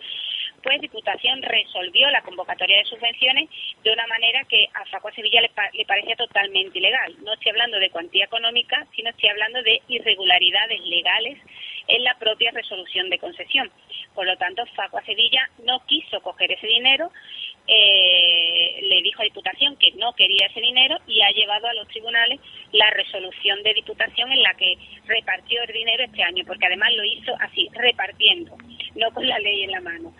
pues 0.66 0.80
Diputación 0.80 1.40
resolvió 1.42 2.10
la 2.10 2.22
convocatoria 2.22 2.78
de 2.78 2.84
subvenciones 2.86 3.48
de 3.84 3.92
una 3.92 4.04
manera 4.08 4.42
que 4.48 4.68
a 4.74 4.84
Facua 4.86 5.12
Sevilla 5.12 5.40
le, 5.40 5.50
le, 5.74 5.84
parecía 5.84 6.16
totalmente 6.16 6.80
ilegal. 6.80 7.14
No 7.22 7.34
estoy 7.34 7.50
hablando 7.50 7.78
de 7.78 7.88
cuantía 7.90 8.24
económica, 8.24 8.84
sino 8.96 9.10
estoy 9.10 9.28
hablando 9.28 9.62
de 9.62 9.80
irregularidades 9.86 10.80
legales 10.80 11.38
en 11.86 12.02
la 12.02 12.18
propia 12.18 12.50
resolución 12.50 13.08
de 13.10 13.20
concesión. 13.20 13.70
Por 14.12 14.26
lo 14.26 14.36
tanto, 14.38 14.66
Facua 14.74 15.04
Sevilla 15.04 15.48
no 15.62 15.86
quiso 15.86 16.20
coger 16.20 16.50
ese 16.50 16.66
dinero, 16.66 17.12
eh, 17.68 18.80
le 18.82 19.02
dijo 19.02 19.22
a 19.22 19.24
Diputación 19.24 19.76
que 19.76 19.92
no 19.92 20.14
quería 20.14 20.46
ese 20.46 20.60
dinero 20.60 20.98
y 21.06 21.22
ha 21.22 21.30
llevado 21.30 21.68
a 21.68 21.74
los 21.74 21.86
tribunales 21.86 22.40
la 22.72 22.90
resolución 22.90 23.62
de 23.62 23.74
Diputación 23.74 24.32
en 24.32 24.42
la 24.42 24.54
que 24.54 24.76
repartió 25.04 25.62
el 25.62 25.72
dinero 25.72 26.02
este 26.02 26.24
año, 26.24 26.42
porque 26.44 26.66
además 26.66 26.92
lo 26.94 27.04
hizo 27.04 27.36
así, 27.38 27.68
repartiendo, 27.72 28.56
no 28.96 29.12
con 29.12 29.28
la 29.28 29.38
ley 29.38 29.62
en 29.62 29.70
la 29.70 29.80
mano. 29.80 30.12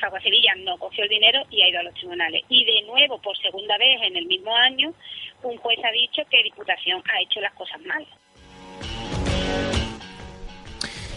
Facua 0.00 0.20
Sevilla 0.20 0.52
no 0.64 0.76
cogió 0.78 1.04
el 1.04 1.10
dinero 1.10 1.42
y 1.50 1.62
ha 1.62 1.68
ido 1.68 1.80
a 1.80 1.82
los 1.82 1.94
tribunales. 1.94 2.42
Y 2.48 2.64
de 2.64 2.82
nuevo, 2.86 3.20
por 3.20 3.36
segunda 3.38 3.76
vez 3.78 4.00
en 4.02 4.16
el 4.16 4.26
mismo 4.26 4.54
año, 4.54 4.92
un 5.42 5.56
juez 5.58 5.78
ha 5.84 5.92
dicho 5.92 6.22
que 6.30 6.42
Diputación 6.42 7.02
ha 7.12 7.22
hecho 7.22 7.40
las 7.40 7.52
cosas 7.54 7.80
mal. 7.82 8.06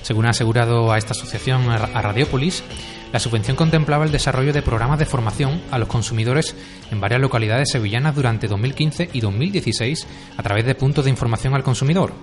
Según 0.01 0.25
ha 0.25 0.29
asegurado 0.29 0.91
a 0.91 0.97
esta 0.97 1.11
asociación 1.11 1.69
a 1.69 2.01
Radiopolis, 2.01 2.63
la 3.11 3.19
subvención 3.19 3.57
contemplaba 3.57 4.05
el 4.05 4.11
desarrollo 4.11 4.53
de 4.53 4.61
programas 4.61 4.99
de 4.99 5.05
formación 5.05 5.61
a 5.71 5.79
los 5.79 5.87
consumidores 5.87 6.55
en 6.91 7.01
varias 7.01 7.21
localidades 7.21 7.71
sevillanas 7.71 8.15
durante 8.15 8.47
2015 8.47 9.09
y 9.13 9.19
2016 9.19 10.07
a 10.37 10.43
través 10.43 10.65
de 10.65 10.75
puntos 10.75 11.05
de 11.05 11.11
información 11.11 11.55
al 11.55 11.63
consumidor. 11.63 12.13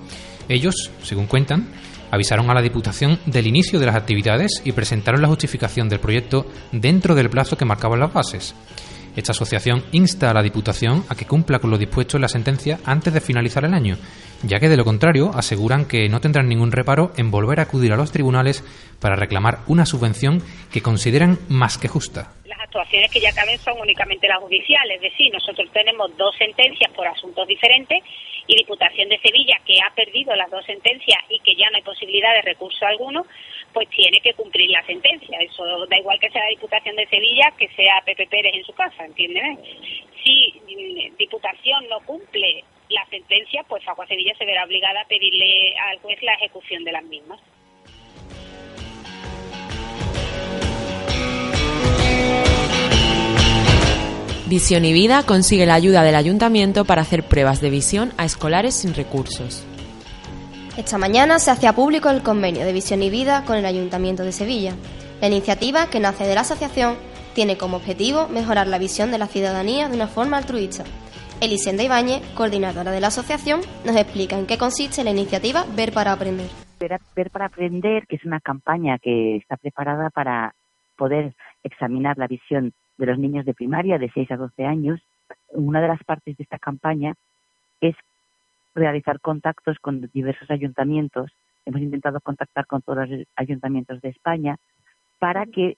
Ellos, 0.48 0.92
según 1.02 1.26
cuentan, 1.26 1.68
avisaron 2.16 2.50
a 2.50 2.54
la 2.54 2.62
Diputación 2.62 3.18
del 3.26 3.46
inicio 3.46 3.78
de 3.78 3.86
las 3.86 3.94
actividades 3.94 4.60
y 4.64 4.72
presentaron 4.72 5.22
la 5.22 5.28
justificación 5.28 5.88
del 5.88 6.00
proyecto 6.00 6.46
dentro 6.72 7.14
del 7.14 7.30
plazo 7.30 7.56
que 7.56 7.64
marcaban 7.64 8.00
las 8.00 8.12
bases. 8.12 8.54
Esta 9.14 9.32
asociación 9.32 9.84
insta 9.92 10.30
a 10.30 10.34
la 10.34 10.42
Diputación 10.42 11.04
a 11.08 11.14
que 11.14 11.24
cumpla 11.24 11.58
con 11.58 11.70
lo 11.70 11.78
dispuesto 11.78 12.18
en 12.18 12.22
la 12.22 12.28
sentencia 12.28 12.80
antes 12.84 13.14
de 13.14 13.20
finalizar 13.20 13.64
el 13.64 13.72
año, 13.72 13.96
ya 14.42 14.60
que 14.60 14.68
de 14.68 14.76
lo 14.76 14.84
contrario 14.84 15.30
aseguran 15.34 15.86
que 15.86 16.08
no 16.08 16.20
tendrán 16.20 16.48
ningún 16.48 16.72
reparo 16.72 17.12
en 17.16 17.30
volver 17.30 17.60
a 17.60 17.64
acudir 17.64 17.92
a 17.92 17.96
los 17.96 18.12
tribunales 18.12 18.64
para 19.00 19.16
reclamar 19.16 19.58
una 19.66 19.86
subvención 19.86 20.42
que 20.72 20.82
consideran 20.82 21.38
más 21.48 21.78
que 21.78 21.88
justa. 21.88 22.32
Las 22.44 22.60
actuaciones 22.60 23.10
que 23.10 23.20
ya 23.20 23.32
caben 23.32 23.58
son 23.58 23.80
únicamente 23.80 24.28
las 24.28 24.38
judiciales, 24.38 24.96
es 24.96 25.12
decir, 25.12 25.32
nosotros 25.32 25.68
tenemos 25.72 26.16
dos 26.16 26.34
sentencias 26.36 26.90
por 26.92 27.06
asuntos 27.06 27.46
diferentes 27.46 28.02
y 28.46 28.56
Diputación 28.56 29.08
de 29.08 29.18
Sevilla, 29.18 29.58
que 29.64 29.78
ha 29.82 29.92
perdido 29.94 30.34
las 30.36 30.50
dos 30.50 30.64
sentencias 30.64 31.18
y 31.28 31.40
que 31.40 31.56
ya 31.56 31.68
no 31.70 31.76
hay 31.76 31.82
posibilidad 31.82 32.32
de 32.34 32.42
recurso 32.42 32.86
alguno, 32.86 33.26
pues 33.72 33.88
tiene 33.90 34.20
que 34.20 34.34
cumplir 34.34 34.70
la 34.70 34.84
sentencia. 34.86 35.38
Eso 35.40 35.64
da 35.86 35.98
igual 35.98 36.18
que 36.20 36.30
sea 36.30 36.44
la 36.44 36.50
Diputación 36.50 36.96
de 36.96 37.06
Sevilla 37.08 37.52
que 37.58 37.68
sea 37.70 38.02
Pepe 38.04 38.26
Pérez 38.26 38.54
en 38.54 38.64
su 38.64 38.72
casa, 38.72 39.04
¿entiendes? 39.04 39.58
Si 40.22 40.54
mm, 40.66 41.16
Diputación 41.16 41.88
no 41.88 42.00
cumple 42.06 42.64
la 42.88 43.04
sentencia, 43.10 43.64
pues 43.68 43.84
Facua 43.84 44.06
Sevilla 44.06 44.32
se 44.38 44.44
verá 44.44 44.64
obligada 44.64 45.00
a 45.00 45.08
pedirle 45.08 45.74
al 45.90 45.98
juez 45.98 46.22
la 46.22 46.34
ejecución 46.34 46.84
de 46.84 46.92
las 46.92 47.04
mismas. 47.04 47.40
Visión 54.46 54.84
y 54.84 54.92
Vida 54.92 55.24
consigue 55.24 55.66
la 55.66 55.74
ayuda 55.74 56.04
del 56.04 56.14
ayuntamiento 56.14 56.84
para 56.84 57.02
hacer 57.02 57.24
pruebas 57.24 57.60
de 57.60 57.68
visión 57.68 58.12
a 58.16 58.24
escolares 58.24 58.76
sin 58.76 58.94
recursos. 58.94 59.66
Esta 60.76 60.98
mañana 60.98 61.40
se 61.40 61.50
hacía 61.50 61.72
público 61.72 62.10
el 62.10 62.22
convenio 62.22 62.64
de 62.64 62.72
Visión 62.72 63.02
y 63.02 63.10
Vida 63.10 63.44
con 63.44 63.56
el 63.56 63.66
Ayuntamiento 63.66 64.22
de 64.22 64.30
Sevilla. 64.30 64.74
La 65.20 65.26
iniciativa, 65.26 65.90
que 65.90 65.98
nace 65.98 66.24
de 66.24 66.34
la 66.34 66.42
asociación, 66.42 66.96
tiene 67.34 67.56
como 67.56 67.78
objetivo 67.78 68.28
mejorar 68.28 68.68
la 68.68 68.78
visión 68.78 69.10
de 69.10 69.18
la 69.18 69.26
ciudadanía 69.26 69.88
de 69.88 69.96
una 69.96 70.06
forma 70.06 70.36
altruista. 70.36 70.84
Elisenda 71.38 71.82
Ibáñez, 71.82 72.22
coordinadora 72.34 72.90
de 72.92 73.00
la 73.00 73.08
asociación, 73.08 73.60
nos 73.84 73.94
explica 73.96 74.38
en 74.38 74.46
qué 74.46 74.56
consiste 74.56 75.04
la 75.04 75.10
iniciativa 75.10 75.64
Ver 75.76 75.92
para 75.92 76.12
Aprender. 76.12 76.48
Ver, 76.80 77.30
para 77.30 77.46
Aprender, 77.46 78.06
que 78.06 78.16
es 78.16 78.24
una 78.24 78.40
campaña 78.40 78.98
que 78.98 79.36
está 79.36 79.58
preparada 79.58 80.08
para 80.08 80.54
poder 80.96 81.34
examinar 81.62 82.16
la 82.16 82.26
visión 82.26 82.72
de 82.96 83.06
los 83.06 83.18
niños 83.18 83.44
de 83.44 83.52
primaria 83.52 83.98
de 83.98 84.10
6 84.14 84.30
a 84.30 84.36
12 84.36 84.64
años, 84.64 85.00
una 85.50 85.82
de 85.82 85.88
las 85.88 86.02
partes 86.04 86.38
de 86.38 86.42
esta 86.42 86.58
campaña 86.58 87.12
es 87.82 87.94
realizar 88.74 89.20
contactos 89.20 89.76
con 89.78 90.08
diversos 90.14 90.50
ayuntamientos. 90.50 91.30
Hemos 91.66 91.82
intentado 91.82 92.18
contactar 92.20 92.66
con 92.66 92.80
todos 92.80 93.10
los 93.10 93.26
ayuntamientos 93.36 94.00
de 94.00 94.08
España 94.08 94.56
para 95.18 95.44
que 95.44 95.76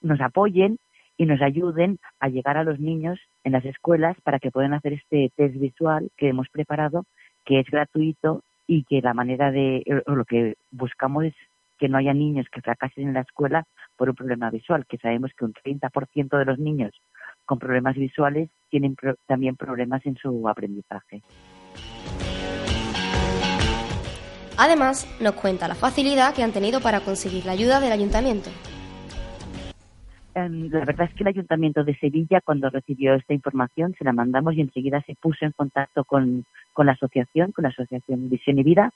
nos 0.00 0.20
apoyen 0.20 0.78
y 1.16 1.26
nos 1.26 1.40
ayuden 1.40 1.98
a 2.20 2.28
llegar 2.28 2.56
a 2.56 2.64
los 2.64 2.80
niños 2.80 3.18
en 3.44 3.52
las 3.52 3.64
escuelas 3.64 4.16
para 4.22 4.38
que 4.38 4.50
puedan 4.50 4.74
hacer 4.74 4.94
este 4.94 5.30
test 5.36 5.56
visual 5.56 6.10
que 6.16 6.28
hemos 6.28 6.48
preparado, 6.48 7.04
que 7.44 7.60
es 7.60 7.66
gratuito 7.66 8.42
y 8.66 8.84
que 8.84 9.02
la 9.02 9.14
manera 9.14 9.50
de, 9.50 9.84
o 10.06 10.14
lo 10.14 10.24
que 10.24 10.56
buscamos 10.70 11.24
es 11.24 11.34
que 11.78 11.88
no 11.88 11.98
haya 11.98 12.14
niños 12.14 12.46
que 12.52 12.60
fracasen 12.60 13.08
en 13.08 13.14
la 13.14 13.22
escuela 13.22 13.64
por 13.96 14.08
un 14.08 14.14
problema 14.14 14.50
visual, 14.50 14.86
que 14.86 14.98
sabemos 14.98 15.32
que 15.36 15.44
un 15.44 15.52
30% 15.52 16.38
de 16.38 16.44
los 16.44 16.58
niños 16.58 16.92
con 17.44 17.58
problemas 17.58 17.96
visuales 17.96 18.50
tienen 18.70 18.96
también 19.26 19.56
problemas 19.56 20.06
en 20.06 20.16
su 20.16 20.48
aprendizaje. 20.48 21.22
Además, 24.58 25.08
nos 25.20 25.34
cuenta 25.34 25.66
la 25.66 25.74
facilidad 25.74 26.34
que 26.34 26.42
han 26.42 26.52
tenido 26.52 26.80
para 26.80 27.00
conseguir 27.00 27.46
la 27.46 27.52
ayuda 27.52 27.80
del 27.80 27.90
ayuntamiento. 27.90 28.50
Em, 30.34 30.70
la 30.70 30.84
verdad 30.84 31.08
es 31.10 31.14
que 31.14 31.24
el 31.24 31.28
Ayuntamiento 31.28 31.84
de 31.84 31.96
Sevilla, 31.96 32.40
cuando 32.40 32.70
recibió 32.70 33.14
esta 33.14 33.34
información, 33.34 33.94
se 33.98 34.04
la 34.04 34.12
mandamos 34.12 34.54
y 34.54 34.62
enseguida 34.62 35.02
se 35.02 35.14
puso 35.14 35.44
en 35.44 35.52
contacto 35.52 36.04
con, 36.04 36.44
la 36.76 36.92
asociación, 36.92 37.52
con 37.52 37.64
la 37.64 37.68
Asociación 37.68 38.30
Visión 38.30 38.58
y 38.58 38.62
Vida, 38.62 38.90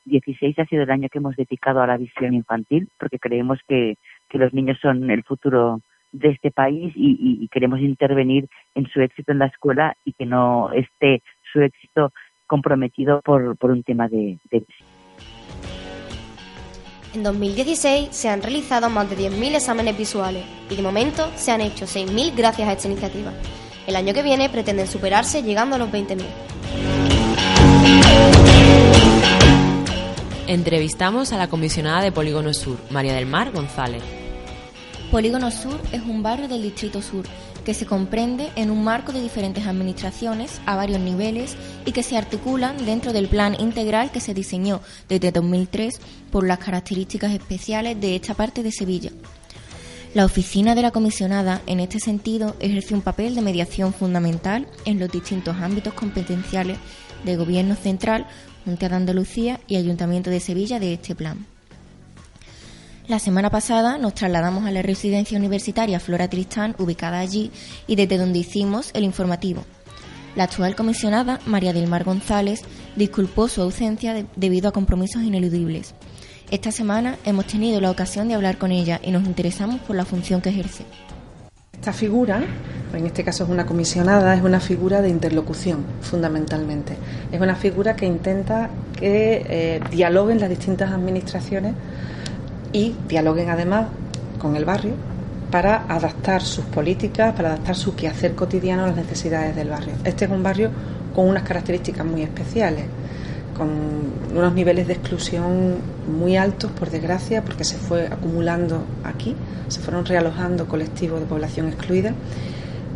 2016 0.09 0.59
ha 0.59 0.65
sido 0.65 0.83
el 0.83 0.91
año 0.91 1.09
que 1.09 1.19
hemos 1.19 1.35
dedicado 1.35 1.81
a 1.81 1.87
la 1.87 1.97
visión 1.97 2.33
infantil, 2.33 2.89
porque 2.97 3.19
creemos 3.19 3.59
que 3.67 3.97
que 4.29 4.37
los 4.37 4.53
niños 4.53 4.77
son 4.81 5.09
el 5.09 5.23
futuro 5.23 5.81
de 6.11 6.29
este 6.29 6.51
país 6.51 6.93
y, 6.95 7.47
queremos 7.51 7.79
intervenir 7.79 8.47
en 8.75 8.87
su 8.87 9.01
éxito 9.01 9.31
en 9.31 9.39
la 9.39 9.47
escuela 9.47 9.97
y 10.05 10.13
que 10.13 10.25
no 10.25 10.71
esté 10.71 11.23
su 11.51 11.61
éxito 11.61 12.13
comprometido 12.47 13.21
por, 13.21 13.57
un 13.61 13.83
tema 13.83 14.07
de, 14.07 14.37
de... 14.51 14.63
En 17.13 17.23
2016 17.23 18.09
se 18.11 18.29
han 18.29 18.43
realizado 18.43 18.89
más 18.89 19.09
de 19.09 19.17
10.000 19.17 19.55
exámenes 19.55 19.97
visuales 19.97 20.45
y 20.69 20.75
de 20.75 20.83
momento 20.83 21.27
se 21.35 21.51
han 21.51 21.61
hecho 21.61 21.85
6.000 21.85 22.35
gracias 22.35 22.69
a 22.69 22.73
esta 22.73 22.87
iniciativa. 22.87 23.31
El 23.87 23.95
año 23.95 24.13
que 24.13 24.21
viene 24.21 24.49
pretenden 24.49 24.85
superarse 24.85 25.41
llegando 25.41 25.75
a 25.75 25.79
los 25.79 25.91
20.000. 25.91 28.48
Entrevistamos 30.49 31.31
a 31.31 31.38
la 31.38 31.47
comisionada 31.47 32.01
de 32.01 32.12
Polígono 32.12 32.55
Sur, 32.55 32.79
María 32.89 33.13
del 33.13 33.27
Mar 33.27 33.51
González. 33.51 34.01
Polígono 35.12 35.51
Sur 35.51 35.79
es 35.91 36.01
un 36.01 36.23
barrio 36.23 36.47
del 36.47 36.63
Distrito 36.63 37.03
Sur 37.03 37.23
que 37.63 37.75
se 37.75 37.85
comprende 37.85 38.49
en 38.55 38.71
un 38.71 38.83
marco 38.83 39.12
de 39.12 39.21
diferentes 39.21 39.67
administraciones 39.67 40.59
a 40.65 40.75
varios 40.75 41.01
niveles 41.01 41.55
y 41.85 41.91
que 41.91 42.01
se 42.01 42.17
articulan 42.17 42.83
dentro 42.83 43.13
del 43.13 43.27
plan 43.27 43.62
integral 43.62 44.09
que 44.09 44.21
se 44.21 44.33
diseñó 44.33 44.81
desde 45.07 45.31
2003 45.31 46.01
por 46.31 46.47
las 46.47 46.57
características 46.57 47.31
especiales 47.31 48.01
de 48.01 48.15
esta 48.15 48.33
parte 48.33 48.63
de 48.63 48.71
Sevilla. 48.71 49.12
La 50.15 50.25
oficina 50.25 50.73
de 50.73 50.81
la 50.81 50.89
comisionada, 50.89 51.62
en 51.67 51.79
este 51.79 51.99
sentido, 51.99 52.55
ejerce 52.59 52.95
un 52.95 53.03
papel 53.03 53.35
de 53.35 53.43
mediación 53.43 53.93
fundamental 53.93 54.67
en 54.85 54.97
los 54.97 55.12
distintos 55.12 55.57
ámbitos 55.57 55.93
competenciales 55.93 56.79
de 57.23 57.35
Gobierno 57.35 57.75
Central, 57.75 58.25
Junta 58.69 58.88
de 58.88 58.95
Andalucía 58.97 59.60
y 59.67 59.77
Ayuntamiento 59.77 60.29
de 60.29 60.39
Sevilla 60.39 60.79
de 60.79 60.93
este 60.93 61.15
plan. 61.15 61.47
La 63.08 63.17
semana 63.17 63.49
pasada 63.49 63.97
nos 63.97 64.13
trasladamos 64.13 64.67
a 64.67 64.71
la 64.71 64.84
residencia 64.84 65.39
universitaria 65.39 65.99
Flora 65.99 66.27
Tristán, 66.27 66.75
ubicada 66.77 67.17
allí, 67.17 67.49
y 67.88 67.95
desde 67.95 68.19
donde 68.19 68.38
hicimos 68.38 68.91
el 68.93 69.05
informativo. 69.05 69.65
La 70.36 70.43
actual 70.43 70.75
comisionada, 70.75 71.39
María 71.47 71.73
del 71.73 71.88
Mar 71.88 72.03
González, 72.03 72.62
disculpó 72.95 73.47
su 73.47 73.63
ausencia 73.63 74.23
debido 74.36 74.69
a 74.69 74.71
compromisos 74.71 75.23
ineludibles. 75.23 75.95
Esta 76.51 76.71
semana 76.71 77.17
hemos 77.25 77.47
tenido 77.47 77.82
la 77.82 77.89
ocasión 77.89 78.27
de 78.27 78.36
hablar 78.36 78.60
con 78.60 78.71
ella 78.71 79.01
y 79.03 79.10
nos 79.10 79.25
interesamos 79.25 79.82
por 79.82 79.95
la 79.95 80.05
función 80.05 80.41
que 80.41 80.49
ejerce. 80.49 80.86
Esta 81.79 81.93
figura, 81.93 82.41
en 82.93 83.05
este 83.05 83.23
caso 83.23 83.45
es 83.45 83.49
una 83.49 83.65
comisionada, 83.65 84.35
es 84.35 84.43
una 84.43 84.59
figura 84.59 85.01
de 85.01 85.07
interlocución, 85.07 85.85
fundamentalmente. 86.01 86.97
Es 87.31 87.39
una 87.39 87.55
figura 87.55 87.95
que 87.95 88.05
intenta 88.05 88.69
que 88.99 89.45
eh, 89.47 89.79
dialoguen 89.89 90.41
las 90.41 90.49
distintas 90.49 90.91
administraciones 90.91 91.75
y 92.73 92.95
dialoguen 93.07 93.49
además 93.49 93.87
con 94.39 94.57
el 94.57 94.65
barrio 94.65 94.91
para 95.51 95.85
adaptar 95.87 96.41
sus 96.41 96.65
políticas, 96.65 97.33
para 97.33 97.53
adaptar 97.53 97.77
su 97.77 97.95
quehacer 97.95 98.35
cotidiano 98.35 98.83
a 98.83 98.87
las 98.87 98.97
necesidades 98.97 99.55
del 99.55 99.69
barrio. 99.69 99.93
Este 100.03 100.25
es 100.25 100.31
un 100.31 100.43
barrio 100.43 100.71
con 101.15 101.29
unas 101.29 101.43
características 101.43 102.05
muy 102.05 102.23
especiales, 102.23 102.83
con 103.59 103.69
unos 104.35 104.53
niveles 104.55 104.87
de 104.87 104.93
exclusión 104.93 105.75
muy 106.19 106.35
altos, 106.35 106.71
por 106.71 106.89
desgracia, 106.89 107.43
porque 107.43 107.63
se 107.63 107.77
fue 107.77 108.07
acumulando 108.07 108.81
aquí, 109.03 109.35
se 109.67 109.79
fueron 109.79 110.05
realojando 110.05 110.67
colectivos 110.67 111.19
de 111.19 111.27
población 111.27 111.67
excluida 111.67 112.15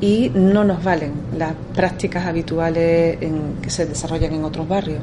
y 0.02 0.32
no 0.34 0.64
nos 0.64 0.84
valen 0.84 1.12
las 1.38 1.54
prácticas 1.76 2.26
habituales 2.26 3.18
que 3.62 3.70
se 3.70 3.86
desarrollan 3.86 4.34
en 4.34 4.44
otros 4.44 4.68
barrios. 4.68 5.02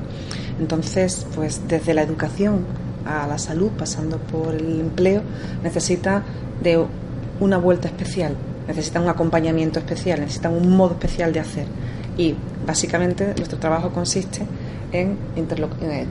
Entonces, 0.58 1.24
pues 1.36 1.68
desde 1.68 1.94
la 1.94 2.02
educación 2.02 2.64
a 3.06 3.28
la 3.28 3.38
salud, 3.38 3.70
pasando 3.78 4.18
por 4.18 4.54
el 4.54 4.80
empleo, 4.80 5.22
necesita 5.62 6.24
de 6.60 6.84
una 7.38 7.58
vuelta 7.58 7.86
especial 7.86 8.34
necesitan 8.70 9.02
un 9.02 9.08
acompañamiento 9.08 9.78
especial, 9.80 10.20
necesitan 10.20 10.54
un 10.54 10.76
modo 10.76 10.92
especial 10.92 11.32
de 11.32 11.40
hacer. 11.40 11.66
Y 12.16 12.34
básicamente 12.66 13.34
nuestro 13.36 13.58
trabajo 13.58 13.90
consiste 13.90 14.42
en, 14.92 15.16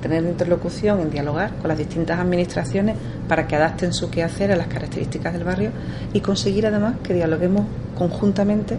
tener 0.02 0.24
interlocución, 0.24 1.02
en 1.02 1.10
dialogar 1.10 1.52
con 1.58 1.68
las 1.68 1.78
distintas 1.78 2.20
administraciones 2.20 2.96
para 3.28 3.48
que 3.48 3.56
adapten 3.56 3.94
su 3.94 4.10
quehacer 4.10 4.52
a 4.52 4.56
las 4.56 4.68
características 4.68 5.34
del 5.34 5.44
barrio 5.44 5.72
y 6.14 6.22
conseguir 6.22 6.66
además 6.66 6.96
que 7.04 7.14
dialoguemos 7.14 7.66
conjuntamente 7.98 8.78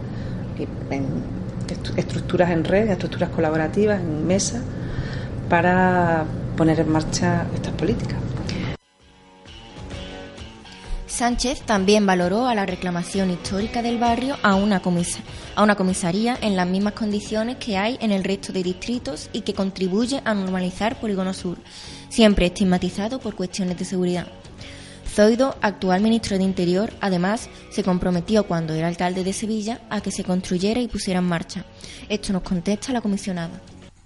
en 0.90 1.04
estructuras 1.96 2.50
en 2.50 2.64
red, 2.64 2.88
estructuras 2.88 3.30
colaborativas, 3.30 4.00
en 4.00 4.26
mesa, 4.26 4.60
para 5.48 6.24
poner 6.56 6.80
en 6.80 6.90
marcha 6.90 7.44
estas 7.54 7.72
políticas. 7.74 8.18
Sánchez 11.20 11.60
también 11.66 12.06
valoró 12.06 12.46
a 12.46 12.54
la 12.54 12.64
reclamación 12.64 13.30
histórica 13.30 13.82
del 13.82 13.98
barrio 13.98 14.38
a 14.42 14.54
una, 14.54 14.80
comisaría 14.80 16.38
en 16.40 16.56
las 16.56 16.66
mismas 16.66 16.94
condiciones 16.94 17.58
que 17.58 17.76
hay 17.76 17.98
en 18.00 18.10
el 18.10 18.24
resto 18.24 18.54
de 18.54 18.62
distritos 18.62 19.28
y 19.34 19.42
que 19.42 19.52
contribuye 19.52 20.22
a 20.24 20.32
normalizar 20.32 20.98
Polígono 20.98 21.34
Sur, 21.34 21.58
siempre 22.08 22.46
estigmatizado 22.46 23.18
por 23.18 23.34
cuestiones 23.34 23.78
de 23.78 23.84
seguridad. 23.84 24.28
Zoido, 25.06 25.58
actual 25.60 26.00
ministro 26.00 26.38
de 26.38 26.44
Interior, 26.44 26.90
además 27.02 27.50
se 27.70 27.84
comprometió 27.84 28.46
cuando 28.46 28.72
era 28.72 28.88
alcalde 28.88 29.22
de 29.22 29.34
Sevilla 29.34 29.82
a 29.90 30.00
que 30.00 30.12
se 30.12 30.24
construyera 30.24 30.80
y 30.80 30.88
pusiera 30.88 31.18
en 31.18 31.26
marcha. 31.26 31.66
Esto 32.08 32.32
nos 32.32 32.44
contesta 32.44 32.94
la 32.94 33.02
comisionada. 33.02 33.60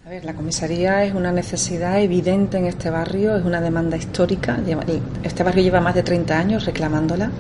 A 0.07 0.11
ver, 0.11 0.27
la 0.27 0.35
comisaría 0.35 1.03
es 1.03 1.15
una 1.15 1.33
necesidad 1.33 1.99
evidente 1.99 2.59
en 2.59 2.67
este 2.67 2.91
barrio, 2.91 3.37
es 3.39 3.45
una 3.47 3.63
demanda 3.63 3.97
histórica. 3.97 4.61
Este 5.23 5.43
barrio 5.43 5.63
lleva 5.63 5.81
más 5.81 5.95
de 5.95 6.03
30 6.03 6.39
años 6.39 6.67
reclamándola. 6.67 7.31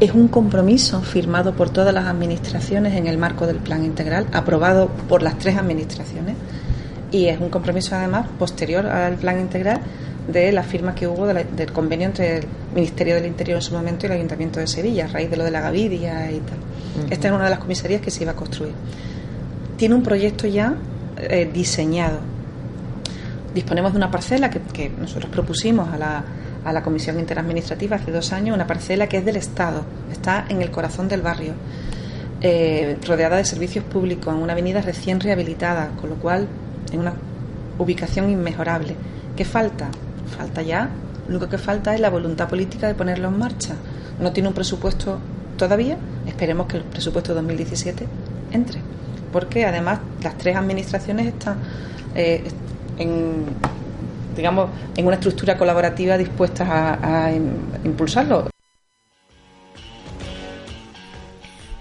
Es 0.00 0.12
un 0.14 0.26
compromiso 0.26 1.00
firmado 1.00 1.54
por 1.54 1.70
todas 1.70 1.94
las 1.94 2.06
administraciones 2.06 2.96
en 2.96 3.06
el 3.06 3.18
marco 3.18 3.46
del 3.46 3.58
plan 3.58 3.84
integral, 3.84 4.26
aprobado 4.32 4.88
por 5.08 5.22
las 5.22 5.38
tres 5.38 5.56
administraciones. 5.56 6.34
Y 7.12 7.26
es 7.26 7.38
un 7.38 7.50
compromiso 7.50 7.94
además 7.94 8.26
posterior 8.36 8.86
al 8.86 9.14
plan 9.14 9.38
integral 9.38 9.80
de 10.26 10.50
la 10.50 10.64
firma 10.64 10.96
que 10.96 11.06
hubo 11.06 11.24
del 11.24 11.72
convenio 11.72 12.08
entre 12.08 12.38
el 12.38 12.46
Ministerio 12.74 13.14
del 13.14 13.26
Interior 13.26 13.58
en 13.58 13.62
su 13.62 13.74
momento 13.74 14.06
y 14.06 14.08
el 14.08 14.16
Ayuntamiento 14.16 14.58
de 14.58 14.66
Sevilla, 14.66 15.04
a 15.04 15.08
raíz 15.08 15.30
de 15.30 15.36
lo 15.36 15.44
de 15.44 15.52
la 15.52 15.60
Gavidia 15.60 16.32
y 16.32 16.40
tal. 16.40 17.10
Esta 17.10 17.28
es 17.28 17.32
una 17.32 17.44
de 17.44 17.50
las 17.50 17.60
comisarías 17.60 18.00
que 18.00 18.10
se 18.10 18.24
iba 18.24 18.32
a 18.32 18.36
construir. 18.36 18.74
Tiene 19.76 19.94
un 19.94 20.02
proyecto 20.02 20.48
ya 20.48 20.74
eh, 21.20 21.50
diseñado. 21.52 22.18
Disponemos 23.54 23.92
de 23.92 23.98
una 23.98 24.10
parcela 24.10 24.50
que, 24.50 24.90
nosotros 24.90 25.30
propusimos 25.30 25.88
a 25.88 25.98
la, 25.98 26.24
a 26.64 26.72
la 26.72 26.82
Comisión 26.82 27.18
Interadministrativa 27.18 27.96
hace 27.96 28.12
dos 28.12 28.32
años, 28.32 28.54
una 28.54 28.66
parcela 28.66 29.08
que 29.08 29.18
es 29.18 29.24
del 29.24 29.36
Estado, 29.36 29.84
está 30.12 30.44
en 30.48 30.62
el 30.62 30.70
corazón 30.70 31.08
del 31.08 31.22
barrio, 31.22 31.54
eh, 32.40 32.98
rodeada 33.04 33.36
de 33.36 33.44
servicios 33.44 33.84
públicos, 33.84 34.32
en 34.32 34.40
una 34.40 34.52
avenida 34.52 34.80
recién 34.80 35.18
rehabilitada, 35.18 35.90
con 36.00 36.10
lo 36.10 36.16
cual 36.16 36.46
en 36.92 37.00
una 37.00 37.14
ubicación 37.78 38.30
inmejorable. 38.30 38.94
¿Qué 39.36 39.44
falta? 39.44 39.88
Falta 40.36 40.62
ya, 40.62 40.90
lo 41.26 41.36
único 41.36 41.48
que 41.48 41.58
falta 41.58 41.94
es 41.94 42.00
la 42.00 42.10
voluntad 42.10 42.48
política 42.48 42.86
de 42.86 42.94
ponerlo 42.94 43.28
en 43.28 43.38
marcha. 43.38 43.74
No 44.20 44.32
tiene 44.32 44.48
un 44.48 44.54
presupuesto 44.54 45.18
todavía, 45.56 45.96
esperemos 46.26 46.66
que 46.66 46.76
el 46.76 46.84
presupuesto 46.84 47.34
2017 47.34 48.06
entre 48.52 48.80
porque 49.32 49.64
además 49.64 50.00
las 50.22 50.36
tres 50.38 50.56
administraciones 50.56 51.26
están 51.26 51.58
eh, 52.14 52.42
en, 52.98 53.44
digamos, 54.36 54.70
en 54.96 55.06
una 55.06 55.16
estructura 55.16 55.58
colaborativa 55.58 56.16
dispuestas 56.16 56.68
a, 56.70 57.30
impulsarlo. 57.84 58.48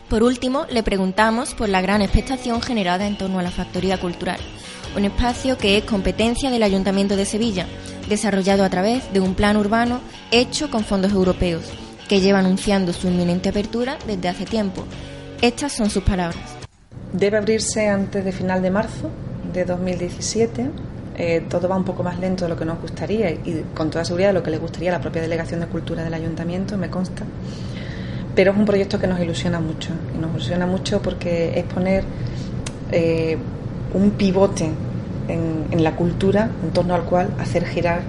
Por 0.10 0.24
último, 0.24 0.66
le 0.70 0.84
preguntamos 0.84 1.54
por 1.54 1.70
la 1.70 1.82
gran 1.82 2.02
expectación 2.02 2.62
generada 2.62 3.08
en 3.08 3.18
torno 3.18 3.40
a 3.40 3.44
la 3.44 3.52
Factoría 3.52 4.00
Cultural, 4.00 4.40
un 4.96 5.06
espacio 5.06 5.58
que 5.58 5.78
es 5.78 5.84
competencia 5.84 6.50
del 6.50 6.64
Ayuntamiento 6.64 7.16
de 7.16 7.26
Sevilla, 7.26 7.68
desarrollado 8.08 8.64
a 8.64 8.70
través 8.70 9.12
de 9.12 9.20
un 9.20 9.36
plan 9.36 9.58
urbano 9.58 10.00
hecho 10.32 10.72
con 10.72 10.86
fondos 10.86 11.12
europeos, 11.12 11.64
que 12.08 12.22
lleva 12.22 12.40
anunciando 12.40 12.94
su 12.94 13.08
inminente 13.08 13.50
apertura 13.50 13.98
desde 14.08 14.30
hace 14.30 14.46
tiempo. 14.46 14.86
Estas 15.42 15.74
son 15.74 15.90
sus 15.90 16.04
palabras. 16.04 16.58
Debe 17.14 17.38
abrirse 17.38 17.88
antes 17.88 18.24
de 18.26 18.32
final 18.32 18.62
de 18.62 18.70
marzo 18.70 19.10
de 19.54 19.64
2017. 19.66 20.70
Eh, 21.20 21.46
todo 21.50 21.68
va 21.68 21.76
un 21.76 21.84
poco 21.84 22.04
más 22.04 22.20
lento 22.20 22.46
de 22.46 22.50
lo 22.50 22.58
que 22.58 22.66
nos 22.66 22.80
gustaría 22.80 23.32
y 23.32 23.66
con 23.74 23.90
toda 23.90 24.06
seguridad 24.06 24.30
de 24.30 24.34
lo 24.34 24.44
que 24.44 24.52
le 24.52 24.60
gustaría 24.60 24.90
a 24.92 24.94
la 24.94 25.02
propia 25.02 25.22
Delegación 25.22 25.62
de 25.62 25.68
Cultura 25.68 26.04
del 26.04 26.14
Ayuntamiento, 26.14 26.78
me 26.78 26.90
consta. 26.90 27.24
Pero 28.36 28.52
es 28.52 28.58
un 28.58 28.66
proyecto 28.66 29.00
que 29.00 29.08
nos 29.08 29.20
ilusiona 29.20 29.60
mucho 29.60 29.90
y 30.16 30.20
nos 30.20 30.32
ilusiona 30.32 30.68
mucho 30.68 31.02
porque 31.02 31.58
es 31.58 31.64
poner 31.64 32.04
eh, 32.92 33.38
un 33.94 34.12
pivote 34.12 34.70
en, 35.28 35.84
la 35.84 35.96
cultura 35.96 36.50
en 36.64 36.72
torno 36.72 36.94
al 36.94 37.04
cual 37.04 37.30
hacer 37.40 37.66
girar 37.66 38.02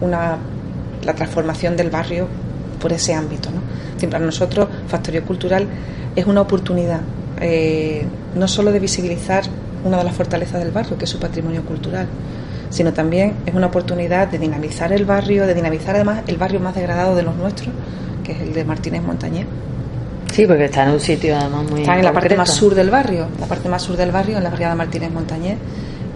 una, 0.00 0.36
la 1.04 1.14
transformación 1.14 1.76
del 1.76 1.90
barrio 1.90 2.28
por 2.80 2.92
ese 2.92 3.14
ámbito. 3.14 3.50
¿no? 3.50 4.08
Para 4.10 4.24
nosotros, 4.24 4.68
Factoría 4.88 5.22
Cultural 5.22 5.66
es 6.16 6.26
una 6.26 6.40
oportunidad 6.40 7.00
eh, 7.42 8.06
no 8.36 8.46
solo 8.46 8.72
de 8.72 8.78
visibilizar 8.78 9.44
una 9.84 9.98
de 9.98 10.04
las 10.04 10.14
fortalezas 10.14 10.62
del 10.62 10.70
barrio, 10.70 10.96
que 10.96 11.04
es 11.04 11.10
su 11.10 11.18
patrimonio 11.18 11.62
cultural, 11.64 12.06
sino 12.70 12.92
también 12.92 13.34
es 13.44 13.54
una 13.54 13.66
oportunidad 13.66 14.28
de 14.28 14.38
dinamizar 14.38 14.92
el 14.92 15.04
barrio, 15.04 15.46
de 15.46 15.54
dinamizar 15.54 15.96
además 15.96 16.22
el 16.26 16.36
barrio 16.36 16.60
más 16.60 16.74
degradado 16.74 17.14
de 17.16 17.22
los 17.22 17.36
nuestros, 17.36 17.74
que 18.24 18.32
es 18.32 18.40
el 18.40 18.54
de 18.54 18.64
Martínez 18.64 19.02
Montañés. 19.02 19.46
Sí, 20.32 20.46
porque 20.46 20.66
está 20.66 20.84
en 20.84 20.92
un 20.92 21.00
sitio 21.00 21.36
además 21.36 21.70
muy. 21.70 21.80
Está 21.80 21.98
en 21.98 22.04
la 22.04 22.12
parte 22.12 22.36
más 22.36 22.50
sur 22.50 22.74
del 22.74 22.90
barrio, 22.90 23.26
la 23.38 23.46
parte 23.46 23.68
más 23.68 23.82
sur 23.82 23.96
del 23.96 24.12
barrio, 24.12 24.38
en 24.38 24.44
la 24.44 24.50
barriada 24.50 24.74
Martínez 24.74 25.10
Montañés, 25.10 25.58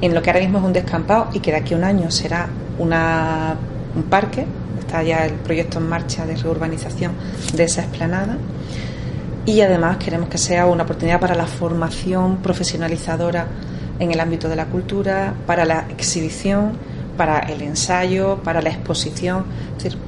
en 0.01 0.15
lo 0.15 0.23
que 0.23 0.31
ahora 0.31 0.41
mismo 0.41 0.59
es 0.59 0.65
un 0.65 0.73
descampado 0.73 1.29
y 1.35 1.41
que 1.41 1.51
de 1.51 1.59
aquí 1.59 1.75
a 1.75 1.77
un 1.77 1.85
año 1.85 2.11
será 2.11 2.49
una, 2.79 3.57
un 3.95 4.05
parque. 4.05 4.47
Está 4.79 5.03
ya 5.03 5.27
el 5.27 5.33
proyecto 5.33 5.79
en 5.79 5.89
marcha 5.89 6.25
de 6.25 6.37
reurbanización 6.37 7.13
de 7.55 7.65
esa 7.65 7.83
esplanada 7.83 8.39
y 9.47 9.61
además 9.61 9.97
queremos 9.99 10.29
que 10.29 10.39
sea 10.39 10.67
una 10.67 10.83
oportunidad 10.83 11.21
para 11.21 11.37
la 11.37 11.47
formación 11.47 12.39
profesionalizadora 12.39 13.47
en 13.99 14.11
el 14.11 14.19
ámbito 14.19 14.49
de 14.49 14.57
la 14.57 14.67
cultura, 14.67 15.35
para 15.47 15.65
la 15.65 15.87
exhibición, 15.89 16.73
para 17.17 17.39
el 17.39 17.63
ensayo, 17.63 18.41
para 18.43 18.61
la 18.61 18.71
exposición, 18.71 19.45
es 19.77 19.85
decir, 19.85 19.99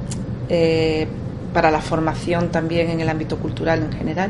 eh, 0.49 1.07
para 1.53 1.71
la 1.71 1.79
formación 1.79 2.49
también 2.49 2.89
en 2.89 2.99
el 2.99 3.07
ámbito 3.07 3.37
cultural 3.37 3.81
en 3.83 3.93
general. 3.93 4.29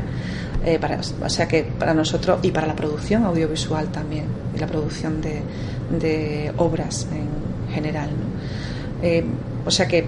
Eh, 0.64 0.78
o 1.22 1.28
sea 1.28 1.48
que 1.48 1.64
para 1.64 1.92
nosotros 1.92 2.38
y 2.42 2.50
para 2.52 2.66
la 2.66 2.76
producción 2.76 3.24
audiovisual 3.24 3.88
también 3.88 4.26
y 4.54 4.58
la 4.58 4.66
producción 4.66 5.20
de, 5.20 6.52
obras 6.56 7.08
en 7.12 7.74
general. 7.74 8.10
Eh, 9.02 9.24
o 9.66 9.70
sea 9.70 9.88
que 9.88 10.06